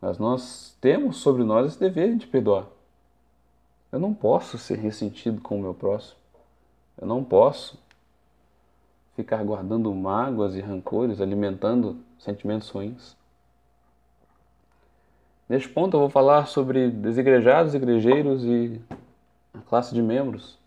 Mas 0.00 0.18
nós 0.18 0.76
temos 0.80 1.18
sobre 1.18 1.44
nós 1.44 1.68
esse 1.68 1.78
dever 1.78 2.16
de 2.16 2.26
perdoar. 2.26 2.66
Eu 3.92 4.00
não 4.00 4.12
posso 4.12 4.58
ser 4.58 4.76
ressentido 4.76 5.40
com 5.40 5.58
o 5.58 5.62
meu 5.62 5.72
próximo. 5.72 6.16
Eu 7.00 7.06
não 7.06 7.22
posso 7.22 7.78
ficar 9.14 9.44
guardando 9.44 9.94
mágoas 9.94 10.56
e 10.56 10.60
rancores, 10.60 11.20
alimentando 11.20 12.00
sentimentos 12.18 12.68
ruins. 12.68 13.16
Neste 15.48 15.68
ponto 15.68 15.96
eu 15.96 16.00
vou 16.00 16.10
falar 16.10 16.46
sobre 16.46 16.90
desigrejados, 16.90 17.74
igrejeiros 17.74 18.44
e 18.44 18.80
a 19.54 19.60
classe 19.60 19.94
de 19.94 20.02
membros. 20.02 20.58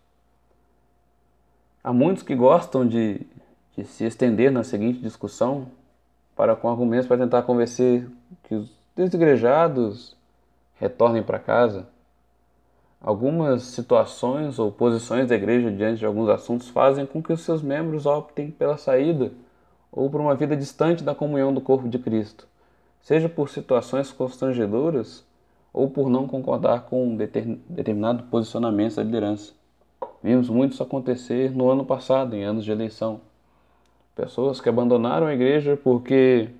Há 1.84 1.92
muitos 1.92 2.22
que 2.22 2.34
gostam 2.34 2.88
de, 2.88 3.20
de 3.76 3.84
se 3.84 4.04
estender 4.04 4.50
na 4.50 4.64
seguinte 4.64 4.98
discussão 5.00 5.68
para 6.40 6.56
com 6.56 6.70
argumentos 6.70 7.06
para 7.06 7.18
tentar 7.18 7.42
convencer 7.42 8.08
que 8.44 8.54
os 8.54 8.70
desigrejados 8.96 10.16
retornem 10.76 11.22
para 11.22 11.38
casa. 11.38 11.86
Algumas 12.98 13.62
situações 13.64 14.58
ou 14.58 14.72
posições 14.72 15.28
da 15.28 15.34
igreja 15.34 15.70
diante 15.70 15.98
de 15.98 16.06
alguns 16.06 16.30
assuntos 16.30 16.70
fazem 16.70 17.04
com 17.04 17.22
que 17.22 17.30
os 17.30 17.42
seus 17.42 17.60
membros 17.60 18.06
optem 18.06 18.50
pela 18.50 18.78
saída 18.78 19.30
ou 19.92 20.08
por 20.08 20.18
uma 20.18 20.34
vida 20.34 20.56
distante 20.56 21.04
da 21.04 21.14
comunhão 21.14 21.52
do 21.52 21.60
corpo 21.60 21.86
de 21.86 21.98
Cristo 21.98 22.48
seja 23.02 23.28
por 23.28 23.50
situações 23.50 24.10
constrangedoras 24.10 25.22
ou 25.74 25.90
por 25.90 26.08
não 26.08 26.26
concordar 26.26 26.86
com 26.86 27.06
um 27.06 27.16
determinado 27.68 28.22
posicionamento 28.30 28.96
da 28.96 29.02
liderança. 29.02 29.52
Vimos 30.22 30.48
muito 30.48 30.72
isso 30.72 30.82
acontecer 30.82 31.50
no 31.54 31.68
ano 31.68 31.84
passado, 31.84 32.34
em 32.34 32.44
anos 32.44 32.64
de 32.64 32.72
eleição. 32.72 33.20
Pessoas 34.14 34.60
que 34.60 34.68
abandonaram 34.68 35.26
a 35.26 35.34
igreja 35.34 35.76
porque 35.76 36.50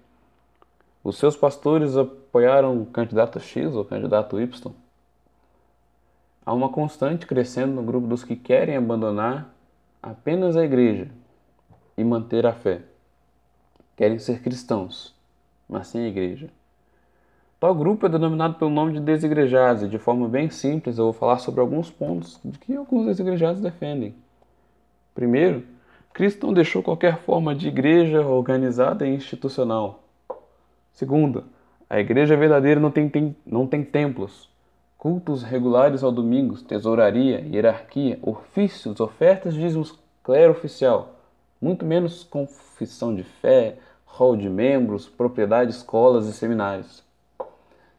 os 1.02 1.18
seus 1.18 1.36
pastores 1.36 1.96
apoiaram 1.96 2.80
o 2.80 2.86
candidato 2.86 3.40
X 3.40 3.74
ou 3.74 3.82
o 3.82 3.84
candidato 3.84 4.40
Y. 4.40 4.72
Há 6.44 6.52
uma 6.52 6.68
constante 6.68 7.26
crescendo 7.26 7.74
no 7.74 7.82
grupo 7.82 8.06
dos 8.06 8.24
que 8.24 8.36
querem 8.36 8.76
abandonar 8.76 9.54
apenas 10.02 10.56
a 10.56 10.64
igreja 10.64 11.08
e 11.96 12.04
manter 12.04 12.46
a 12.46 12.52
fé. 12.52 12.82
Querem 13.96 14.18
ser 14.18 14.42
cristãos, 14.42 15.14
mas 15.68 15.88
sem 15.88 16.06
igreja. 16.06 16.48
Tal 17.58 17.74
grupo 17.74 18.06
é 18.06 18.08
denominado 18.08 18.54
pelo 18.54 18.70
nome 18.70 18.94
de 18.94 19.00
desigrejados 19.00 19.82
e, 19.82 19.88
de 19.88 19.98
forma 19.98 20.26
bem 20.26 20.48
simples, 20.48 20.96
eu 20.96 21.04
vou 21.04 21.12
falar 21.12 21.38
sobre 21.38 21.60
alguns 21.60 21.90
pontos 21.90 22.40
de 22.42 22.58
que 22.58 22.74
alguns 22.74 23.06
desigrejados 23.06 23.60
defendem. 23.60 24.14
Primeiro, 25.14 25.62
Cristo 26.12 26.46
não 26.46 26.54
deixou 26.54 26.82
qualquer 26.82 27.18
forma 27.18 27.54
de 27.54 27.68
igreja 27.68 28.26
organizada 28.26 29.06
e 29.06 29.14
institucional. 29.14 30.02
Segundo, 30.92 31.44
a 31.88 31.98
igreja 31.98 32.36
verdadeira 32.36 32.80
não 32.80 32.90
tem, 32.90 33.08
tem, 33.08 33.34
não 33.46 33.66
tem 33.66 33.84
templos, 33.84 34.50
cultos 34.98 35.42
regulares 35.42 36.02
ao 36.02 36.12
domingo, 36.12 36.60
tesouraria, 36.62 37.40
hierarquia, 37.40 38.18
ofícios, 38.20 39.00
ofertas, 39.00 39.54
dízimos, 39.54 39.98
clero 40.22 40.52
oficial, 40.52 41.14
muito 41.60 41.86
menos 41.86 42.22
confissão 42.22 43.14
de 43.14 43.22
fé, 43.22 43.78
hall 44.04 44.36
de 44.36 44.50
membros, 44.50 45.08
propriedade, 45.08 45.70
escolas 45.70 46.26
e 46.26 46.32
seminários. 46.32 47.02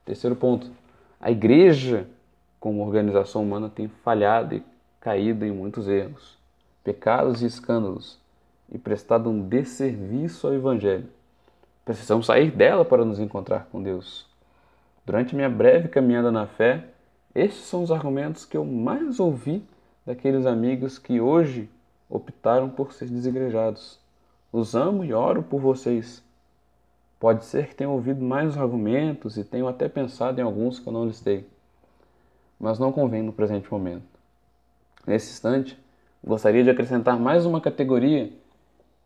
Terceiro 0.06 0.36
ponto, 0.36 0.70
a 1.20 1.32
igreja, 1.32 2.08
como 2.60 2.86
organização 2.86 3.42
humana, 3.42 3.70
tem 3.70 3.88
falhado 3.88 4.56
e 4.56 4.64
caído 5.00 5.46
em 5.46 5.52
muitos 5.52 5.88
erros, 5.88 6.38
pecados 6.84 7.42
e 7.42 7.46
escândalos 7.46 8.20
e 8.72 8.78
prestado 8.78 9.30
um 9.30 9.48
desserviço 9.48 10.48
ao 10.48 10.54
Evangelho. 10.54 11.08
Precisamos 11.84 12.26
sair 12.26 12.52
dela 12.52 12.86
para 12.86 13.04
nos 13.04 13.20
encontrar 13.20 13.68
com 13.72 13.82
Deus. 13.82 14.26
Durante 15.06 15.36
minha 15.36 15.50
breve 15.50 15.90
caminhada 15.90 16.32
na 16.32 16.48
fé, 16.48 16.86
estes 17.34 17.66
são 17.66 17.84
os 17.84 17.92
argumentos 17.92 18.46
que 18.46 18.56
eu 18.56 18.64
mais 18.64 19.20
ouvi 19.20 19.64
daqueles 20.06 20.46
amigos 20.46 21.00
que 21.00 21.20
hoje 21.20 21.70
optaram 22.10 22.70
por 22.70 22.94
ser 22.94 23.10
desigrejados. 23.10 24.00
Os 24.52 24.76
amo 24.76 25.04
e 25.04 25.14
oro 25.14 25.42
por 25.42 25.60
vocês. 25.60 26.24
Pode 27.20 27.46
ser 27.46 27.68
que 27.68 27.76
tenham 27.76 27.94
ouvido 27.94 28.24
mais 28.24 28.58
argumentos 28.58 29.38
e 29.38 29.44
tenham 29.44 29.68
até 29.68 29.88
pensado 29.88 30.40
em 30.40 30.44
alguns 30.44 30.80
que 30.80 30.88
eu 30.88 30.94
não 30.94 31.06
listei, 31.06 31.48
mas 32.60 32.80
não 32.80 32.92
convém 32.92 33.22
no 33.22 33.32
presente 33.32 33.72
momento. 33.72 34.04
Nesse 35.06 35.32
instante, 35.32 35.80
gostaria 36.24 36.64
de 36.64 36.70
acrescentar 36.70 37.20
mais 37.20 37.46
uma 37.46 37.60
categoria 37.60 38.32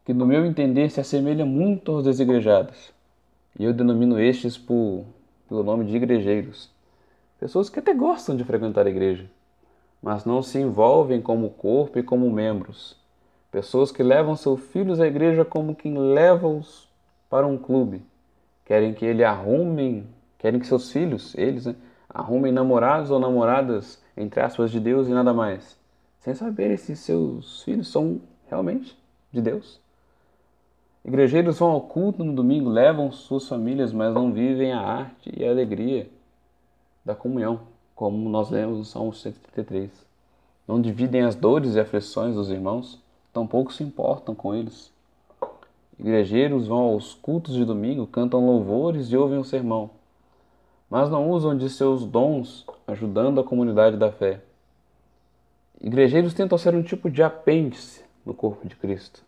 que, 0.03 0.13
no 0.13 0.25
meu 0.25 0.45
entender, 0.45 0.89
se 0.89 0.99
assemelha 0.99 1.45
muito 1.45 1.91
aos 1.91 2.03
desigrejados, 2.03 2.93
e 3.57 3.63
eu 3.63 3.73
denomino 3.73 4.19
estes 4.19 4.57
por, 4.57 5.05
pelo 5.47 5.63
nome 5.63 5.85
de 5.85 5.95
igrejeiros. 5.95 6.69
Pessoas 7.39 7.69
que 7.69 7.79
até 7.79 7.93
gostam 7.93 8.35
de 8.35 8.43
frequentar 8.43 8.85
a 8.85 8.89
igreja, 8.89 9.25
mas 10.03 10.25
não 10.25 10.43
se 10.43 10.59
envolvem 10.59 11.21
como 11.21 11.49
corpo 11.51 11.97
e 11.97 12.03
como 12.03 12.29
membros. 12.29 12.97
Pessoas 13.49 13.91
que 13.91 14.03
levam 14.03 14.35
seus 14.35 14.59
filhos 14.67 14.99
à 14.99 15.07
igreja 15.07 15.45
como 15.45 15.73
quem 15.73 15.97
leva-os 15.97 16.89
para 17.29 17.47
um 17.47 17.57
clube. 17.57 18.01
Querem 18.65 18.93
que 18.93 19.05
ele 19.05 19.23
arrumem, 19.23 20.05
querem 20.37 20.59
que 20.59 20.67
seus 20.67 20.91
filhos, 20.91 21.33
eles, 21.35 21.65
né, 21.65 21.75
arrumem 22.09 22.51
namorados 22.51 23.09
ou 23.09 23.19
namoradas, 23.19 24.03
entre 24.17 24.41
aspas, 24.41 24.69
de 24.69 24.79
Deus 24.79 25.07
e 25.07 25.11
nada 25.11 25.33
mais 25.33 25.77
sem 26.25 26.33
saber 26.33 26.75
se 26.79 26.95
seus 26.95 27.61
filhos 27.61 27.87
são 27.87 28.19
realmente 28.47 28.97
de 29.31 29.39
Deus. 29.39 29.79
Igrejeiros 31.05 31.59
vão 31.59 31.69
ao 31.69 31.81
culto 31.81 32.23
no 32.23 32.33
domingo, 32.33 32.67
levam 32.67 33.11
suas 33.11 33.47
famílias, 33.47 33.93
mas 33.93 34.11
não 34.11 34.33
vivem 34.33 34.73
a 34.73 34.79
arte 34.79 35.31
e 35.37 35.45
a 35.45 35.51
alegria 35.51 36.09
da 37.05 37.13
comunhão, 37.13 37.59
como 37.93 38.27
nós 38.27 38.49
lemos 38.49 38.79
no 38.79 38.83
Salmo 38.83 39.13
133. 39.13 39.91
Não 40.67 40.81
dividem 40.81 41.21
as 41.21 41.35
dores 41.35 41.75
e 41.75 41.79
aflições 41.79 42.33
dos 42.33 42.49
irmãos, 42.49 42.99
tampouco 43.31 43.71
se 43.71 43.83
importam 43.83 44.33
com 44.33 44.55
eles. 44.55 44.91
Igrejeiros 45.99 46.65
vão 46.65 46.85
aos 46.85 47.13
cultos 47.13 47.53
de 47.53 47.63
domingo, 47.63 48.07
cantam 48.07 48.43
louvores 48.43 49.11
e 49.11 49.15
ouvem 49.15 49.37
o 49.37 49.45
sermão, 49.45 49.91
mas 50.89 51.07
não 51.07 51.29
usam 51.29 51.55
de 51.55 51.69
seus 51.69 52.03
dons 52.03 52.65
ajudando 52.87 53.39
a 53.39 53.43
comunidade 53.43 53.95
da 53.95 54.11
fé. 54.11 54.41
Igrejeiros 55.85 56.33
tentam 56.33 56.57
ser 56.57 56.73
um 56.73 56.81
tipo 56.81 57.11
de 57.11 57.21
apêndice 57.21 58.03
no 58.25 58.33
corpo 58.33 58.67
de 58.67 58.75
Cristo. 58.75 59.23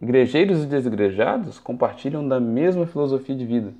Igrejeiros 0.00 0.64
e 0.64 0.66
desigrejados 0.66 1.58
compartilham 1.58 2.26
da 2.26 2.40
mesma 2.40 2.86
filosofia 2.86 3.36
de 3.36 3.44
vida. 3.44 3.74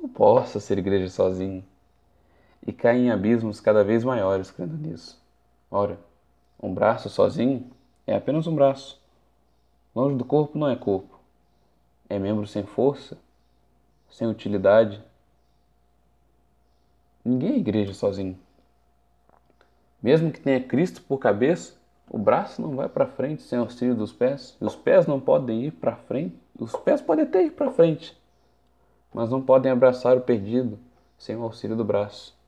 Não 0.00 0.08
possa 0.08 0.58
ser 0.58 0.78
igreja 0.78 1.10
sozinho. 1.10 1.62
E 2.66 2.72
caem 2.72 3.08
em 3.08 3.10
abismos 3.10 3.60
cada 3.60 3.84
vez 3.84 4.02
maiores 4.02 4.50
crendo 4.50 4.78
nisso. 4.78 5.22
Ora, 5.70 5.98
um 6.58 6.72
braço 6.72 7.10
sozinho 7.10 7.70
é 8.06 8.16
apenas 8.16 8.46
um 8.46 8.54
braço. 8.54 8.98
Longe 9.94 10.16
do 10.16 10.24
corpo 10.24 10.58
não 10.58 10.70
é 10.70 10.74
corpo. 10.74 11.20
É 12.08 12.18
membro 12.18 12.46
sem 12.46 12.64
força, 12.64 13.18
sem 14.08 14.26
utilidade. 14.26 15.04
Ninguém 17.22 17.52
é 17.52 17.58
igreja 17.58 17.92
sozinho. 17.92 18.38
Mesmo 20.06 20.30
que 20.30 20.38
tenha 20.38 20.60
Cristo 20.60 21.02
por 21.02 21.18
cabeça, 21.18 21.74
o 22.08 22.16
braço 22.16 22.62
não 22.62 22.76
vai 22.76 22.88
para 22.88 23.08
frente 23.08 23.42
sem 23.42 23.58
auxílio 23.58 23.92
dos 23.92 24.12
pés. 24.12 24.56
E 24.60 24.64
os 24.64 24.76
pés 24.76 25.04
não 25.04 25.18
podem 25.18 25.64
ir 25.64 25.72
para 25.72 25.96
frente. 25.96 26.36
Os 26.56 26.76
pés 26.76 27.00
podem 27.00 27.24
até 27.24 27.42
ir 27.42 27.50
para 27.50 27.72
frente, 27.72 28.16
mas 29.12 29.30
não 29.30 29.42
podem 29.42 29.72
abraçar 29.72 30.16
o 30.16 30.20
perdido 30.20 30.78
sem 31.18 31.34
o 31.34 31.42
auxílio 31.42 31.74
do 31.74 31.84
braço. 31.84 32.38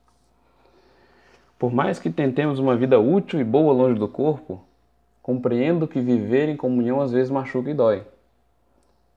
Por 1.59 1.69
mais 1.69 1.99
que 1.99 2.09
tentemos 2.09 2.59
uma 2.59 2.77
vida 2.77 2.97
útil 2.97 3.41
e 3.41 3.43
boa 3.43 3.73
longe 3.73 3.99
do 3.99 4.07
corpo, 4.07 4.63
compreendo 5.21 5.85
que 5.85 5.99
viver 5.99 6.47
em 6.47 6.55
comunhão 6.55 7.01
às 7.01 7.11
vezes 7.11 7.29
machuca 7.29 7.69
e 7.69 7.73
dói. 7.73 8.05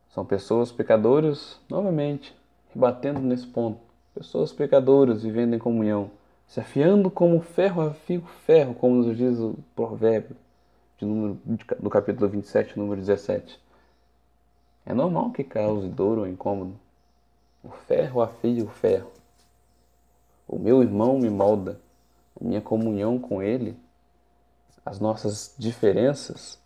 São 0.08 0.24
pessoas 0.24 0.72
pecadoras, 0.72 1.60
novamente, 1.70 2.34
rebatendo 2.74 3.20
nesse 3.20 3.46
ponto. 3.46 3.78
Pessoas 4.12 4.52
pecadoras 4.52 5.22
vivendo 5.22 5.54
em 5.54 5.60
comunhão 5.60 6.10
se 6.52 6.60
afiando 6.60 7.10
como 7.10 7.40
ferro 7.40 7.80
afia 7.80 8.18
o 8.18 8.26
ferro, 8.44 8.74
como 8.74 8.96
nos 8.96 9.16
diz 9.16 9.38
o 9.38 9.56
provérbio 9.74 10.36
de 10.98 11.06
número, 11.06 11.40
do 11.80 11.88
capítulo 11.88 12.28
27, 12.28 12.78
número 12.78 13.00
17. 13.00 13.58
É 14.84 14.92
normal 14.92 15.30
que 15.30 15.44
cause 15.44 15.88
dor 15.88 16.18
ou 16.18 16.28
incômodo. 16.28 16.78
O 17.64 17.70
ferro 17.70 18.20
afia 18.20 18.62
o 18.62 18.68
ferro. 18.68 19.10
O 20.46 20.58
meu 20.58 20.82
irmão 20.82 21.18
me 21.18 21.30
molda. 21.30 21.80
A 22.38 22.44
minha 22.44 22.60
comunhão 22.60 23.18
com 23.18 23.42
ele, 23.42 23.74
as 24.84 25.00
nossas 25.00 25.54
diferenças 25.58 26.60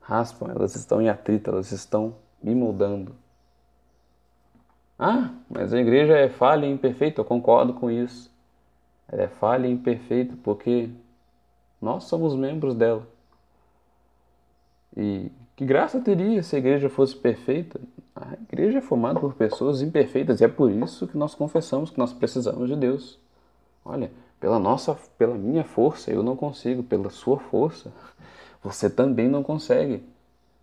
raspam, 0.00 0.48
elas 0.48 0.76
estão 0.76 1.02
em 1.02 1.08
atrito, 1.08 1.50
elas 1.50 1.72
estão 1.72 2.14
me 2.40 2.54
moldando. 2.54 3.16
Ah, 4.96 5.34
mas 5.50 5.74
a 5.74 5.80
igreja 5.80 6.16
é 6.16 6.28
falha 6.28 6.66
e 6.66 6.70
imperfeita, 6.70 7.20
eu 7.20 7.24
concordo 7.24 7.74
com 7.74 7.90
isso. 7.90 8.35
Ela 9.08 9.22
é 9.22 9.28
falha 9.28 9.66
e 9.66 9.70
imperfeita 9.70 10.34
porque 10.42 10.90
nós 11.80 12.04
somos 12.04 12.34
membros 12.34 12.74
dela. 12.74 13.06
E 14.96 15.30
que 15.54 15.64
graça 15.64 16.00
teria 16.00 16.42
se 16.42 16.56
a 16.56 16.58
igreja 16.58 16.88
fosse 16.88 17.14
perfeita? 17.14 17.80
A 18.14 18.34
igreja 18.50 18.78
é 18.78 18.82
formada 18.82 19.20
por 19.20 19.34
pessoas 19.34 19.82
imperfeitas 19.82 20.40
e 20.40 20.44
é 20.44 20.48
por 20.48 20.70
isso 20.70 21.06
que 21.06 21.16
nós 21.18 21.34
confessamos 21.34 21.90
que 21.90 21.98
nós 21.98 22.12
precisamos 22.12 22.68
de 22.68 22.76
Deus. 22.76 23.18
Olha, 23.84 24.10
pela 24.40 24.58
nossa, 24.58 24.94
pela 25.16 25.36
minha 25.36 25.64
força 25.64 26.10
eu 26.10 26.22
não 26.22 26.34
consigo, 26.34 26.82
pela 26.82 27.10
sua 27.10 27.38
força 27.38 27.92
você 28.66 28.90
também 28.90 29.28
não 29.28 29.42
consegue. 29.42 30.02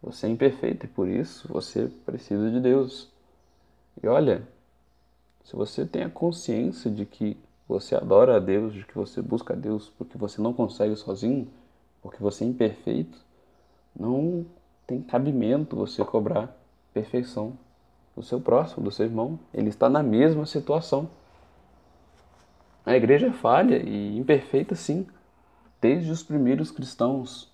Você 0.02 0.28
é 0.28 0.30
imperfeito 0.30 0.86
e 0.86 0.90
por 0.90 1.08
isso 1.08 1.48
você 1.48 1.88
precisa 2.06 2.52
de 2.52 2.60
Deus. 2.60 3.10
E 4.02 4.08
olha, 4.08 4.46
se 5.46 5.56
você 5.56 5.86
tem 5.86 6.04
a 6.04 6.10
consciência 6.10 6.92
de 6.92 7.06
que 7.06 7.38
você 7.74 7.96
adora 7.96 8.38
a 8.38 8.40
Deus, 8.40 8.72
de 8.72 8.86
que 8.86 8.94
você 8.94 9.20
busca 9.20 9.54
a 9.54 9.56
Deus 9.56 9.92
porque 9.98 10.16
você 10.16 10.40
não 10.40 10.54
consegue 10.54 10.96
sozinho, 10.96 11.48
porque 12.04 12.22
você 12.22 12.44
é 12.44 12.48
imperfeito, 12.48 13.18
não 14.00 14.46
tem 14.86 15.02
cabimento 15.02 15.76
você 15.76 16.06
cobrar 16.06 16.56
perfeição 16.94 17.58
do 18.16 18.22
seu 18.22 18.40
próximo, 18.40 18.84
do 18.84 18.92
seu 18.92 19.08
irmão. 19.08 19.40
Ele 19.52 19.70
está 19.70 19.90
na 19.90 20.04
mesma 20.04 20.46
situação. 20.46 21.10
A 22.86 22.96
igreja 22.96 23.28
é 23.28 23.32
falha 23.32 23.78
e 23.78 24.20
imperfeita, 24.20 24.76
sim, 24.76 25.08
desde 25.82 26.12
os 26.12 26.22
primeiros 26.22 26.70
cristãos. 26.70 27.52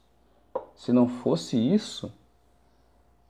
Se 0.75 0.91
não 0.91 1.08
fosse 1.08 1.55
isso, 1.55 2.12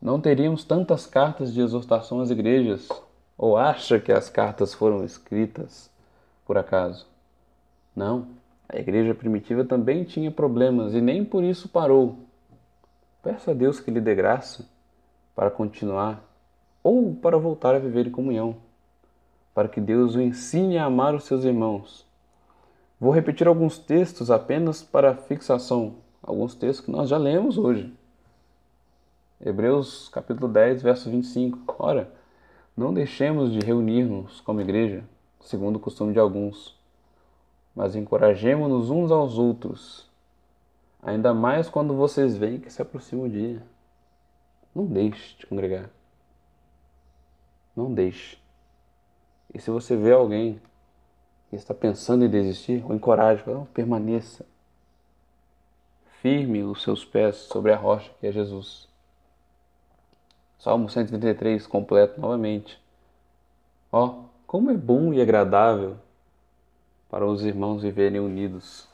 não 0.02 0.19
teríamos 0.19 0.63
tantas 0.63 1.06
cartas 1.06 1.54
de 1.54 1.62
exortação 1.62 2.19
às 2.19 2.32
igrejas. 2.32 2.89
Ou 3.38 3.58
acha 3.58 3.99
que 3.99 4.12
as 4.12 4.28
cartas 4.28 4.73
foram 4.73 5.04
escritas 5.04 5.91
por 6.49 6.57
acaso. 6.57 7.05
Não, 7.95 8.29
a 8.67 8.79
igreja 8.79 9.13
primitiva 9.13 9.63
também 9.63 10.03
tinha 10.03 10.31
problemas 10.31 10.95
e 10.95 10.99
nem 10.99 11.23
por 11.23 11.43
isso 11.43 11.69
parou. 11.69 12.21
Peça 13.21 13.51
a 13.51 13.53
Deus 13.53 13.79
que 13.79 13.91
lhe 13.91 14.01
dê 14.01 14.15
graça 14.15 14.67
para 15.35 15.51
continuar 15.51 16.27
ou 16.81 17.13
para 17.13 17.38
voltar 17.38 17.75
a 17.75 17.77
viver 17.77 18.07
em 18.07 18.12
comunhão, 18.12 18.55
para 19.53 19.67
que 19.67 19.79
Deus 19.79 20.15
o 20.15 20.21
ensine 20.21 20.79
a 20.79 20.85
amar 20.85 21.13
os 21.13 21.25
seus 21.25 21.43
irmãos. 21.43 22.03
Vou 22.99 23.12
repetir 23.12 23.47
alguns 23.47 23.77
textos 23.77 24.31
apenas 24.31 24.81
para 24.81 25.13
fixação, 25.13 25.97
alguns 26.19 26.55
textos 26.55 26.83
que 26.83 26.91
nós 26.91 27.09
já 27.09 27.17
lemos 27.19 27.59
hoje. 27.59 27.93
Hebreus 29.39 30.09
capítulo 30.09 30.51
10, 30.51 30.81
verso 30.81 31.12
25. 31.12 31.75
Ora, 31.77 32.12
não 32.75 32.91
deixemos 32.91 33.51
de 33.51 33.59
reunir-nos 33.59 34.41
como 34.41 34.62
igreja, 34.62 35.03
segundo 35.41 35.78
o 35.78 35.80
costume 35.80 36.13
de 36.13 36.19
alguns, 36.19 36.78
mas 37.75 37.95
encorajemo-nos 37.95 38.89
uns 38.89 39.12
aos 39.12 39.38
outros, 39.38 40.10
ainda 41.02 41.34
mais 41.34 41.69
quando 41.69 41.95
vocês 41.95 42.36
veem 42.36 42.60
que 42.60 42.71
se 42.71 42.82
aproxima 42.82 43.23
o 43.23 43.30
dia. 43.30 43.62
Não 44.75 44.86
deixe 44.86 45.38
de 45.38 45.47
congregar. 45.47 45.89
Não 47.75 47.93
deixe. 47.93 48.38
E 49.54 49.60
se 49.60 49.71
você 49.71 49.95
vê 49.95 50.12
alguém 50.12 50.62
que 51.49 51.56
está 51.56 51.73
pensando 51.73 52.23
em 52.23 52.30
desistir, 52.30 52.86
o 52.86 52.93
encoraje, 52.93 53.43
não, 53.47 53.65
permaneça. 53.65 54.45
Firme 56.21 56.63
os 56.63 56.84
seus 56.84 57.04
pés 57.04 57.38
sobre 57.38 57.71
a 57.71 57.78
rocha 57.78 58.12
que 58.19 58.28
é 58.28 58.32
Jesus. 58.32 58.88
Salmo 60.60 60.89
133, 60.89 61.65
completo 61.65 62.19
novamente. 62.19 62.80
Ó, 63.91 64.25
como 64.49 64.71
é 64.71 64.73
bom 64.73 65.13
e 65.13 65.21
agradável 65.21 65.95
para 67.07 67.23
os 67.23 67.43
irmãos 67.43 67.83
viverem 67.83 68.19
unidos. 68.19 68.88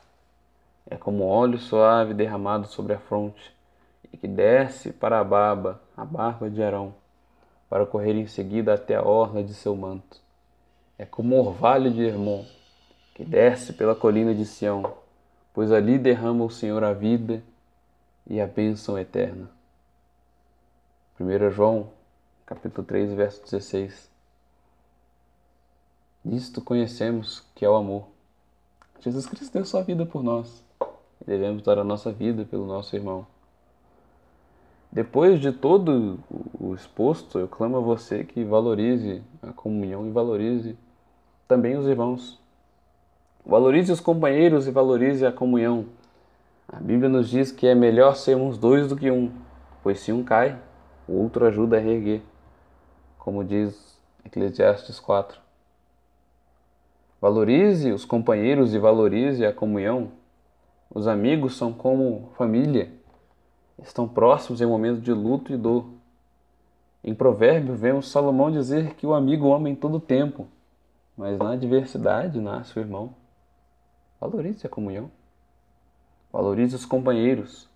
É 0.86 0.98
como 0.98 1.24
óleo 1.24 1.58
suave 1.58 2.14
derramado 2.14 2.68
sobre 2.68 2.92
a 2.92 3.00
fronte 3.00 3.56
e 4.12 4.18
que 4.18 4.28
desce 4.28 4.92
para 4.92 5.18
a 5.18 5.24
barba, 5.24 5.82
a 5.96 6.04
barba 6.04 6.50
de 6.50 6.62
Arão, 6.62 6.94
para 7.70 7.86
correr 7.86 8.16
em 8.16 8.28
seguida 8.28 8.74
até 8.74 8.96
a 8.96 9.02
orla 9.02 9.42
de 9.42 9.54
seu 9.54 9.74
manto. 9.78 10.20
É 10.98 11.06
como 11.06 11.38
o 11.38 11.48
orvalho 11.48 11.90
de 11.90 12.04
Hermon, 12.04 12.44
que 13.14 13.24
desce 13.24 13.72
pela 13.72 13.96
colina 13.96 14.36
de 14.36 14.46
Sião, 14.46 14.84
pois 15.54 15.72
ali 15.72 15.98
derrama 15.98 16.44
o 16.44 16.52
Senhor 16.52 16.84
a 16.84 16.92
vida 16.92 17.42
e 18.28 18.42
a 18.42 18.46
bênção 18.46 19.00
eterna. 19.00 19.50
1 21.18 21.50
João 21.50 21.92
capítulo 22.46 22.86
3, 22.86 23.14
verso 23.14 23.42
16. 23.42 24.15
Nisto 26.26 26.60
conhecemos 26.60 27.44
que 27.54 27.64
é 27.64 27.70
o 27.70 27.76
amor. 27.76 28.08
Jesus 29.00 29.28
Cristo 29.28 29.54
deu 29.54 29.64
sua 29.64 29.84
vida 29.84 30.08
por 30.08 30.24
nós. 30.24 30.64
E 31.22 31.26
devemos 31.26 31.62
dar 31.62 31.78
a 31.78 31.84
nossa 31.84 32.12
vida 32.12 32.44
pelo 32.46 32.66
nosso 32.66 32.96
irmão. 32.96 33.28
Depois 34.92 35.40
de 35.40 35.52
todo 35.52 36.20
o 36.60 36.74
exposto, 36.74 37.38
eu 37.38 37.48
clamo 37.48 37.78
a 37.78 37.80
você 37.80 38.24
que 38.24 38.44
valorize 38.44 39.22
a 39.40 39.54
comunhão 39.54 40.08
e 40.08 40.10
valorize 40.10 40.76
também 41.48 41.78
os 41.78 41.86
irmãos. 41.86 42.40
Valorize 43.46 43.92
os 43.92 44.00
companheiros 44.00 44.66
e 44.66 44.72
valorize 44.72 45.24
a 45.28 45.32
comunhão. 45.32 45.86
A 46.68 46.78
Bíblia 46.78 47.08
nos 47.08 47.30
diz 47.30 47.52
que 47.52 47.68
é 47.68 47.76
melhor 47.76 48.16
sermos 48.16 48.58
dois 48.58 48.88
do 48.88 48.96
que 48.96 49.12
um, 49.12 49.32
pois 49.84 50.00
se 50.00 50.12
um 50.12 50.24
cai, 50.24 50.60
o 51.08 51.14
outro 51.14 51.46
ajuda 51.46 51.78
a 51.78 51.80
reerguer, 51.80 52.22
como 53.20 53.44
diz 53.44 54.00
Eclesiastes 54.26 55.00
4. 55.00 55.45
Valorize 57.26 57.92
os 57.92 58.06
companheiros 58.06 58.76
e 58.76 58.78
valorize 58.78 59.44
a 59.44 59.52
comunhão. 59.52 60.12
Os 60.94 61.08
amigos 61.08 61.58
são 61.58 61.74
como 61.74 62.30
família, 62.38 62.92
estão 63.82 64.08
próximos 64.08 64.62
em 64.62 64.66
momentos 64.68 65.02
de 65.02 65.12
luto 65.12 65.52
e 65.52 65.58
dor. 65.58 65.88
Em 67.04 67.16
Provérbio, 67.16 67.74
vemos 67.74 68.12
Salomão 68.12 68.52
dizer 68.52 68.94
que 68.94 69.08
o 69.08 69.14
amigo 69.16 69.52
ama 69.52 69.68
em 69.68 69.74
todo 69.74 70.00
tempo, 70.00 70.48
mas 71.18 71.40
na 71.40 71.54
adversidade 71.54 72.40
nasce 72.40 72.78
o 72.78 72.80
irmão. 72.80 73.16
Valorize 74.22 74.68
a 74.68 74.70
comunhão. 74.70 75.10
Valorize 76.32 76.76
os 76.76 76.86
companheiros, 76.86 77.68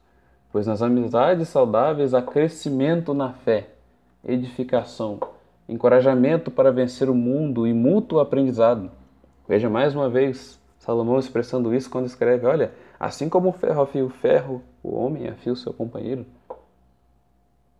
pois 0.51 0.67
nas 0.67 0.83
amizades 0.83 1.47
saudáveis 1.47 2.13
há 2.13 2.21
crescimento 2.21 3.15
na 3.15 3.33
fé, 3.33 3.69
edificação, 4.23 5.19
encorajamento 5.67 6.51
para 6.51 6.71
vencer 6.71 7.09
o 7.09 7.15
mundo 7.15 7.65
e 7.65 7.73
mútuo 7.73 8.19
aprendizado. 8.19 8.91
Veja 9.49 9.67
mais 9.67 9.95
uma 9.95 10.07
vez 10.07 10.59
Salomão 10.77 11.17
expressando 11.17 11.73
isso 11.73 11.89
quando 11.89 12.05
escreve: 12.05 12.45
Olha, 12.45 12.71
assim 12.99 13.27
como 13.27 13.49
o 13.49 13.51
ferro 13.51 13.81
afia 13.81 14.05
o 14.05 14.09
ferro, 14.09 14.61
o 14.83 14.95
homem 14.95 15.27
afia 15.27 15.51
o 15.51 15.55
seu 15.55 15.73
companheiro. 15.73 16.23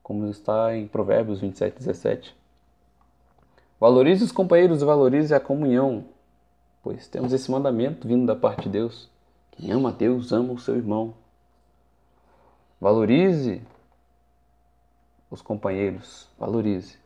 Como 0.01 0.25
está 0.31 0.75
em 0.75 0.87
Provérbios 0.87 1.39
27, 1.39 1.77
17. 1.77 2.35
Valorize 3.79 4.23
os 4.23 4.31
companheiros 4.31 4.81
e 4.81 4.85
valorize 4.85 5.31
a 5.31 5.39
comunhão, 5.39 6.05
pois 6.81 7.07
temos 7.07 7.31
esse 7.33 7.51
mandamento 7.51 8.07
vindo 8.07 8.25
da 8.25 8.35
parte 8.35 8.63
de 8.63 8.69
Deus. 8.69 9.07
Quem 9.51 9.71
ama 9.71 9.91
Deus 9.91 10.31
ama 10.31 10.53
o 10.53 10.57
seu 10.57 10.75
irmão. 10.75 11.13
Valorize 12.81 13.61
os 15.29 15.43
companheiros, 15.43 16.27
valorize. 16.35 16.97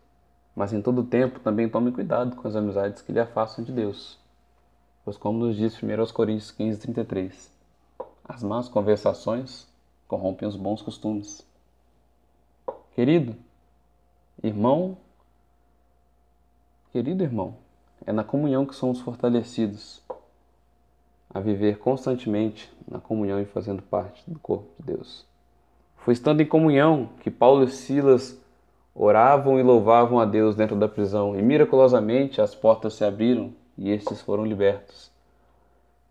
Mas 0.55 0.71
em 0.71 0.81
todo 0.81 1.03
tempo 1.03 1.41
também 1.41 1.67
tome 1.67 1.91
cuidado 1.91 2.37
com 2.37 2.47
as 2.47 2.55
amizades 2.55 3.01
que 3.01 3.11
lhe 3.11 3.19
afastam 3.19 3.65
de 3.65 3.73
Deus. 3.73 4.22
Pois 5.03 5.17
como 5.17 5.39
nos 5.39 5.57
diz 5.57 5.77
1 5.81 6.13
Coríntios 6.13 6.51
15, 6.51 6.79
33, 6.79 7.51
as 8.23 8.41
más 8.41 8.69
conversações 8.69 9.67
corrompem 10.07 10.47
os 10.47 10.55
bons 10.55 10.81
costumes. 10.81 11.45
Querido, 12.95 13.35
irmão, 14.41 14.95
querido 16.93 17.21
irmão, 17.21 17.55
é 18.05 18.13
na 18.13 18.23
comunhão 18.23 18.65
que 18.65 18.75
somos 18.75 19.01
fortalecidos 19.01 20.01
a 21.33 21.39
viver 21.39 21.79
constantemente 21.79 22.71
na 22.87 22.99
comunhão 22.99 23.41
e 23.41 23.45
fazendo 23.45 23.81
parte 23.81 24.23
do 24.25 24.39
corpo 24.39 24.69
de 24.79 24.93
Deus. 24.93 25.25
Foi 25.97 26.13
estando 26.13 26.41
em 26.41 26.45
comunhão 26.45 27.09
que 27.19 27.31
Paulo 27.31 27.63
e 27.63 27.71
Silas 27.71 28.39
oravam 28.95 29.59
e 29.59 29.63
louvavam 29.63 30.19
a 30.19 30.25
Deus 30.25 30.55
dentro 30.55 30.77
da 30.77 30.87
prisão, 30.87 31.37
e 31.37 31.41
miraculosamente 31.41 32.39
as 32.39 32.55
portas 32.55 32.93
se 32.93 33.03
abriram 33.03 33.51
e 33.77 33.91
estes 33.91 34.21
foram 34.21 34.45
libertos. 34.45 35.11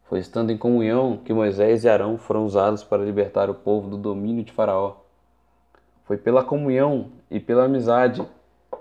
Foi 0.04 0.18
estando 0.18 0.50
em 0.50 0.58
comunhão 0.58 1.18
que 1.24 1.32
Moisés 1.32 1.84
e 1.84 1.88
Arão 1.88 2.18
foram 2.18 2.44
usados 2.44 2.84
para 2.84 3.04
libertar 3.04 3.48
o 3.48 3.54
povo 3.54 3.88
do 3.88 3.96
domínio 3.96 4.44
de 4.44 4.52
Faraó. 4.52 4.96
Foi 6.04 6.16
pela 6.16 6.44
comunhão 6.44 7.10
e 7.30 7.40
pela 7.40 7.64
amizade 7.64 8.22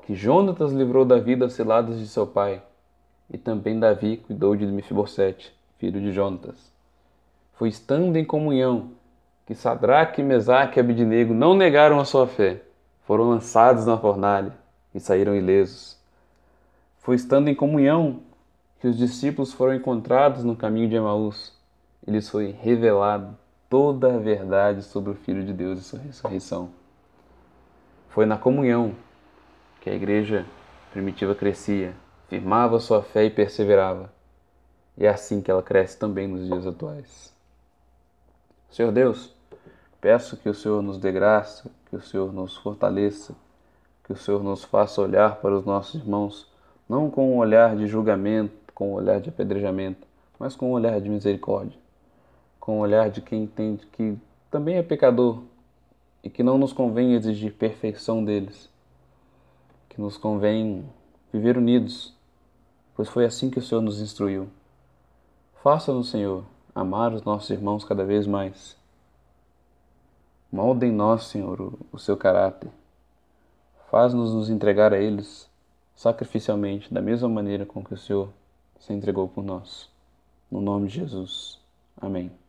que 0.05 0.15
Jonatas 0.15 0.71
livrou 0.71 1.05
Davi 1.05 1.35
das 1.35 1.53
ciladas 1.53 1.99
de 1.99 2.07
seu 2.07 2.25
pai, 2.27 2.61
e 3.29 3.37
também 3.37 3.79
Davi 3.79 4.17
cuidou 4.17 4.55
de 4.55 4.65
Mefibosete 4.65 5.53
filho 5.81 5.99
de 5.99 6.11
Jonatas. 6.11 6.71
Foi 7.53 7.67
estando 7.67 8.15
em 8.15 8.23
comunhão 8.23 8.91
que 9.47 9.55
Sadraque, 9.55 10.21
Mesaque 10.21 10.77
e 10.77 10.79
Abidinego 10.79 11.33
não 11.33 11.55
negaram 11.55 11.99
a 11.99 12.05
sua 12.05 12.27
fé, 12.27 12.61
foram 13.03 13.27
lançados 13.27 13.87
na 13.87 13.97
fornalha 13.97 14.53
e 14.93 14.99
saíram 14.99 15.35
ilesos. 15.35 15.97
Foi 16.99 17.15
estando 17.15 17.47
em 17.47 17.55
comunhão 17.55 18.19
que 18.81 18.87
os 18.87 18.97
discípulos 18.97 19.53
foram 19.53 19.75
encontrados 19.75 20.43
no 20.43 20.55
caminho 20.55 20.89
de 20.89 20.95
Emaús 20.95 21.53
e 22.05 22.11
lhes 22.11 22.27
foi 22.27 22.51
revelado 22.51 23.37
toda 23.69 24.15
a 24.15 24.17
verdade 24.17 24.83
sobre 24.83 25.11
o 25.11 25.15
Filho 25.15 25.45
de 25.45 25.53
Deus 25.53 25.79
e 25.79 25.83
sua 25.83 25.99
ressurreição. 25.99 26.71
Foi 28.09 28.25
na 28.25 28.37
comunhão 28.37 28.93
que 29.79 29.89
a 29.89 29.93
igreja 29.93 30.45
primitiva 30.91 31.33
crescia, 31.33 31.93
firmava 32.27 32.79
sua 32.79 33.01
fé 33.01 33.23
e 33.25 33.29
perseverava 33.29 34.11
e 34.97 35.05
é 35.05 35.09
assim 35.09 35.41
que 35.41 35.49
ela 35.49 35.63
cresce 35.63 35.97
também 35.97 36.27
nos 36.27 36.45
dias 36.45 36.67
atuais. 36.67 37.33
Senhor 38.69 38.91
Deus, 38.91 39.33
peço 39.99 40.37
que 40.37 40.49
o 40.49 40.53
Senhor 40.53 40.81
nos 40.81 40.97
dê 40.97 41.11
graça, 41.11 41.69
que 41.89 41.95
o 41.95 42.01
Senhor 42.01 42.31
nos 42.33 42.55
fortaleça, 42.57 43.35
que 44.03 44.13
o 44.13 44.15
Senhor 44.15 44.43
nos 44.43 44.63
faça 44.63 45.01
olhar 45.01 45.37
para 45.37 45.55
os 45.55 45.65
nossos 45.65 45.95
irmãos, 45.95 46.47
não 46.87 47.09
com 47.09 47.33
um 47.33 47.37
olhar 47.37 47.75
de 47.75 47.87
julgamento, 47.87 48.53
com 48.73 48.91
um 48.91 48.93
olhar 48.93 49.19
de 49.19 49.29
apedrejamento, 49.29 50.07
mas 50.39 50.55
com 50.55 50.69
um 50.69 50.73
olhar 50.73 50.99
de 50.99 51.09
misericórdia, 51.09 51.77
com 52.59 52.77
um 52.77 52.79
olhar 52.79 53.09
de 53.09 53.21
quem 53.21 53.43
entende 53.43 53.85
que 53.87 54.17
também 54.49 54.75
é 54.77 54.83
pecador 54.83 55.43
e 56.23 56.29
que 56.29 56.43
não 56.43 56.57
nos 56.57 56.73
convém 56.73 57.13
exigir 57.13 57.53
perfeição 57.53 58.23
deles, 58.23 58.69
que 59.89 59.99
nos 59.99 60.17
convém 60.17 60.85
viver 61.31 61.57
unidos, 61.57 62.13
pois 62.95 63.07
foi 63.07 63.25
assim 63.25 63.49
que 63.49 63.59
o 63.59 63.61
Senhor 63.61 63.81
nos 63.81 64.01
instruiu. 64.01 64.47
Faça-nos, 65.63 66.09
Senhor, 66.09 66.43
amar 66.73 67.13
os 67.13 67.23
nossos 67.23 67.49
irmãos 67.49 67.85
cada 67.85 68.03
vez 68.03 68.25
mais. 68.25 68.75
Molde 70.51 70.85
em 70.85 70.91
nós, 70.91 71.25
Senhor, 71.25 71.61
o, 71.61 71.79
o 71.91 71.99
seu 71.99 72.17
caráter. 72.17 72.69
Faz-nos 73.89 74.33
nos 74.33 74.49
entregar 74.49 74.93
a 74.93 74.99
eles 74.99 75.49
sacrificialmente, 75.95 76.93
da 76.93 77.01
mesma 77.01 77.29
maneira 77.29 77.65
com 77.65 77.83
que 77.83 77.93
o 77.93 77.97
Senhor 77.97 78.29
se 78.81 78.93
entregou 78.93 79.27
por 79.27 79.43
nós. 79.43 79.89
No 80.49 80.59
nome 80.59 80.87
de 80.87 80.95
Jesus. 80.95 81.59
Amém. 81.97 82.40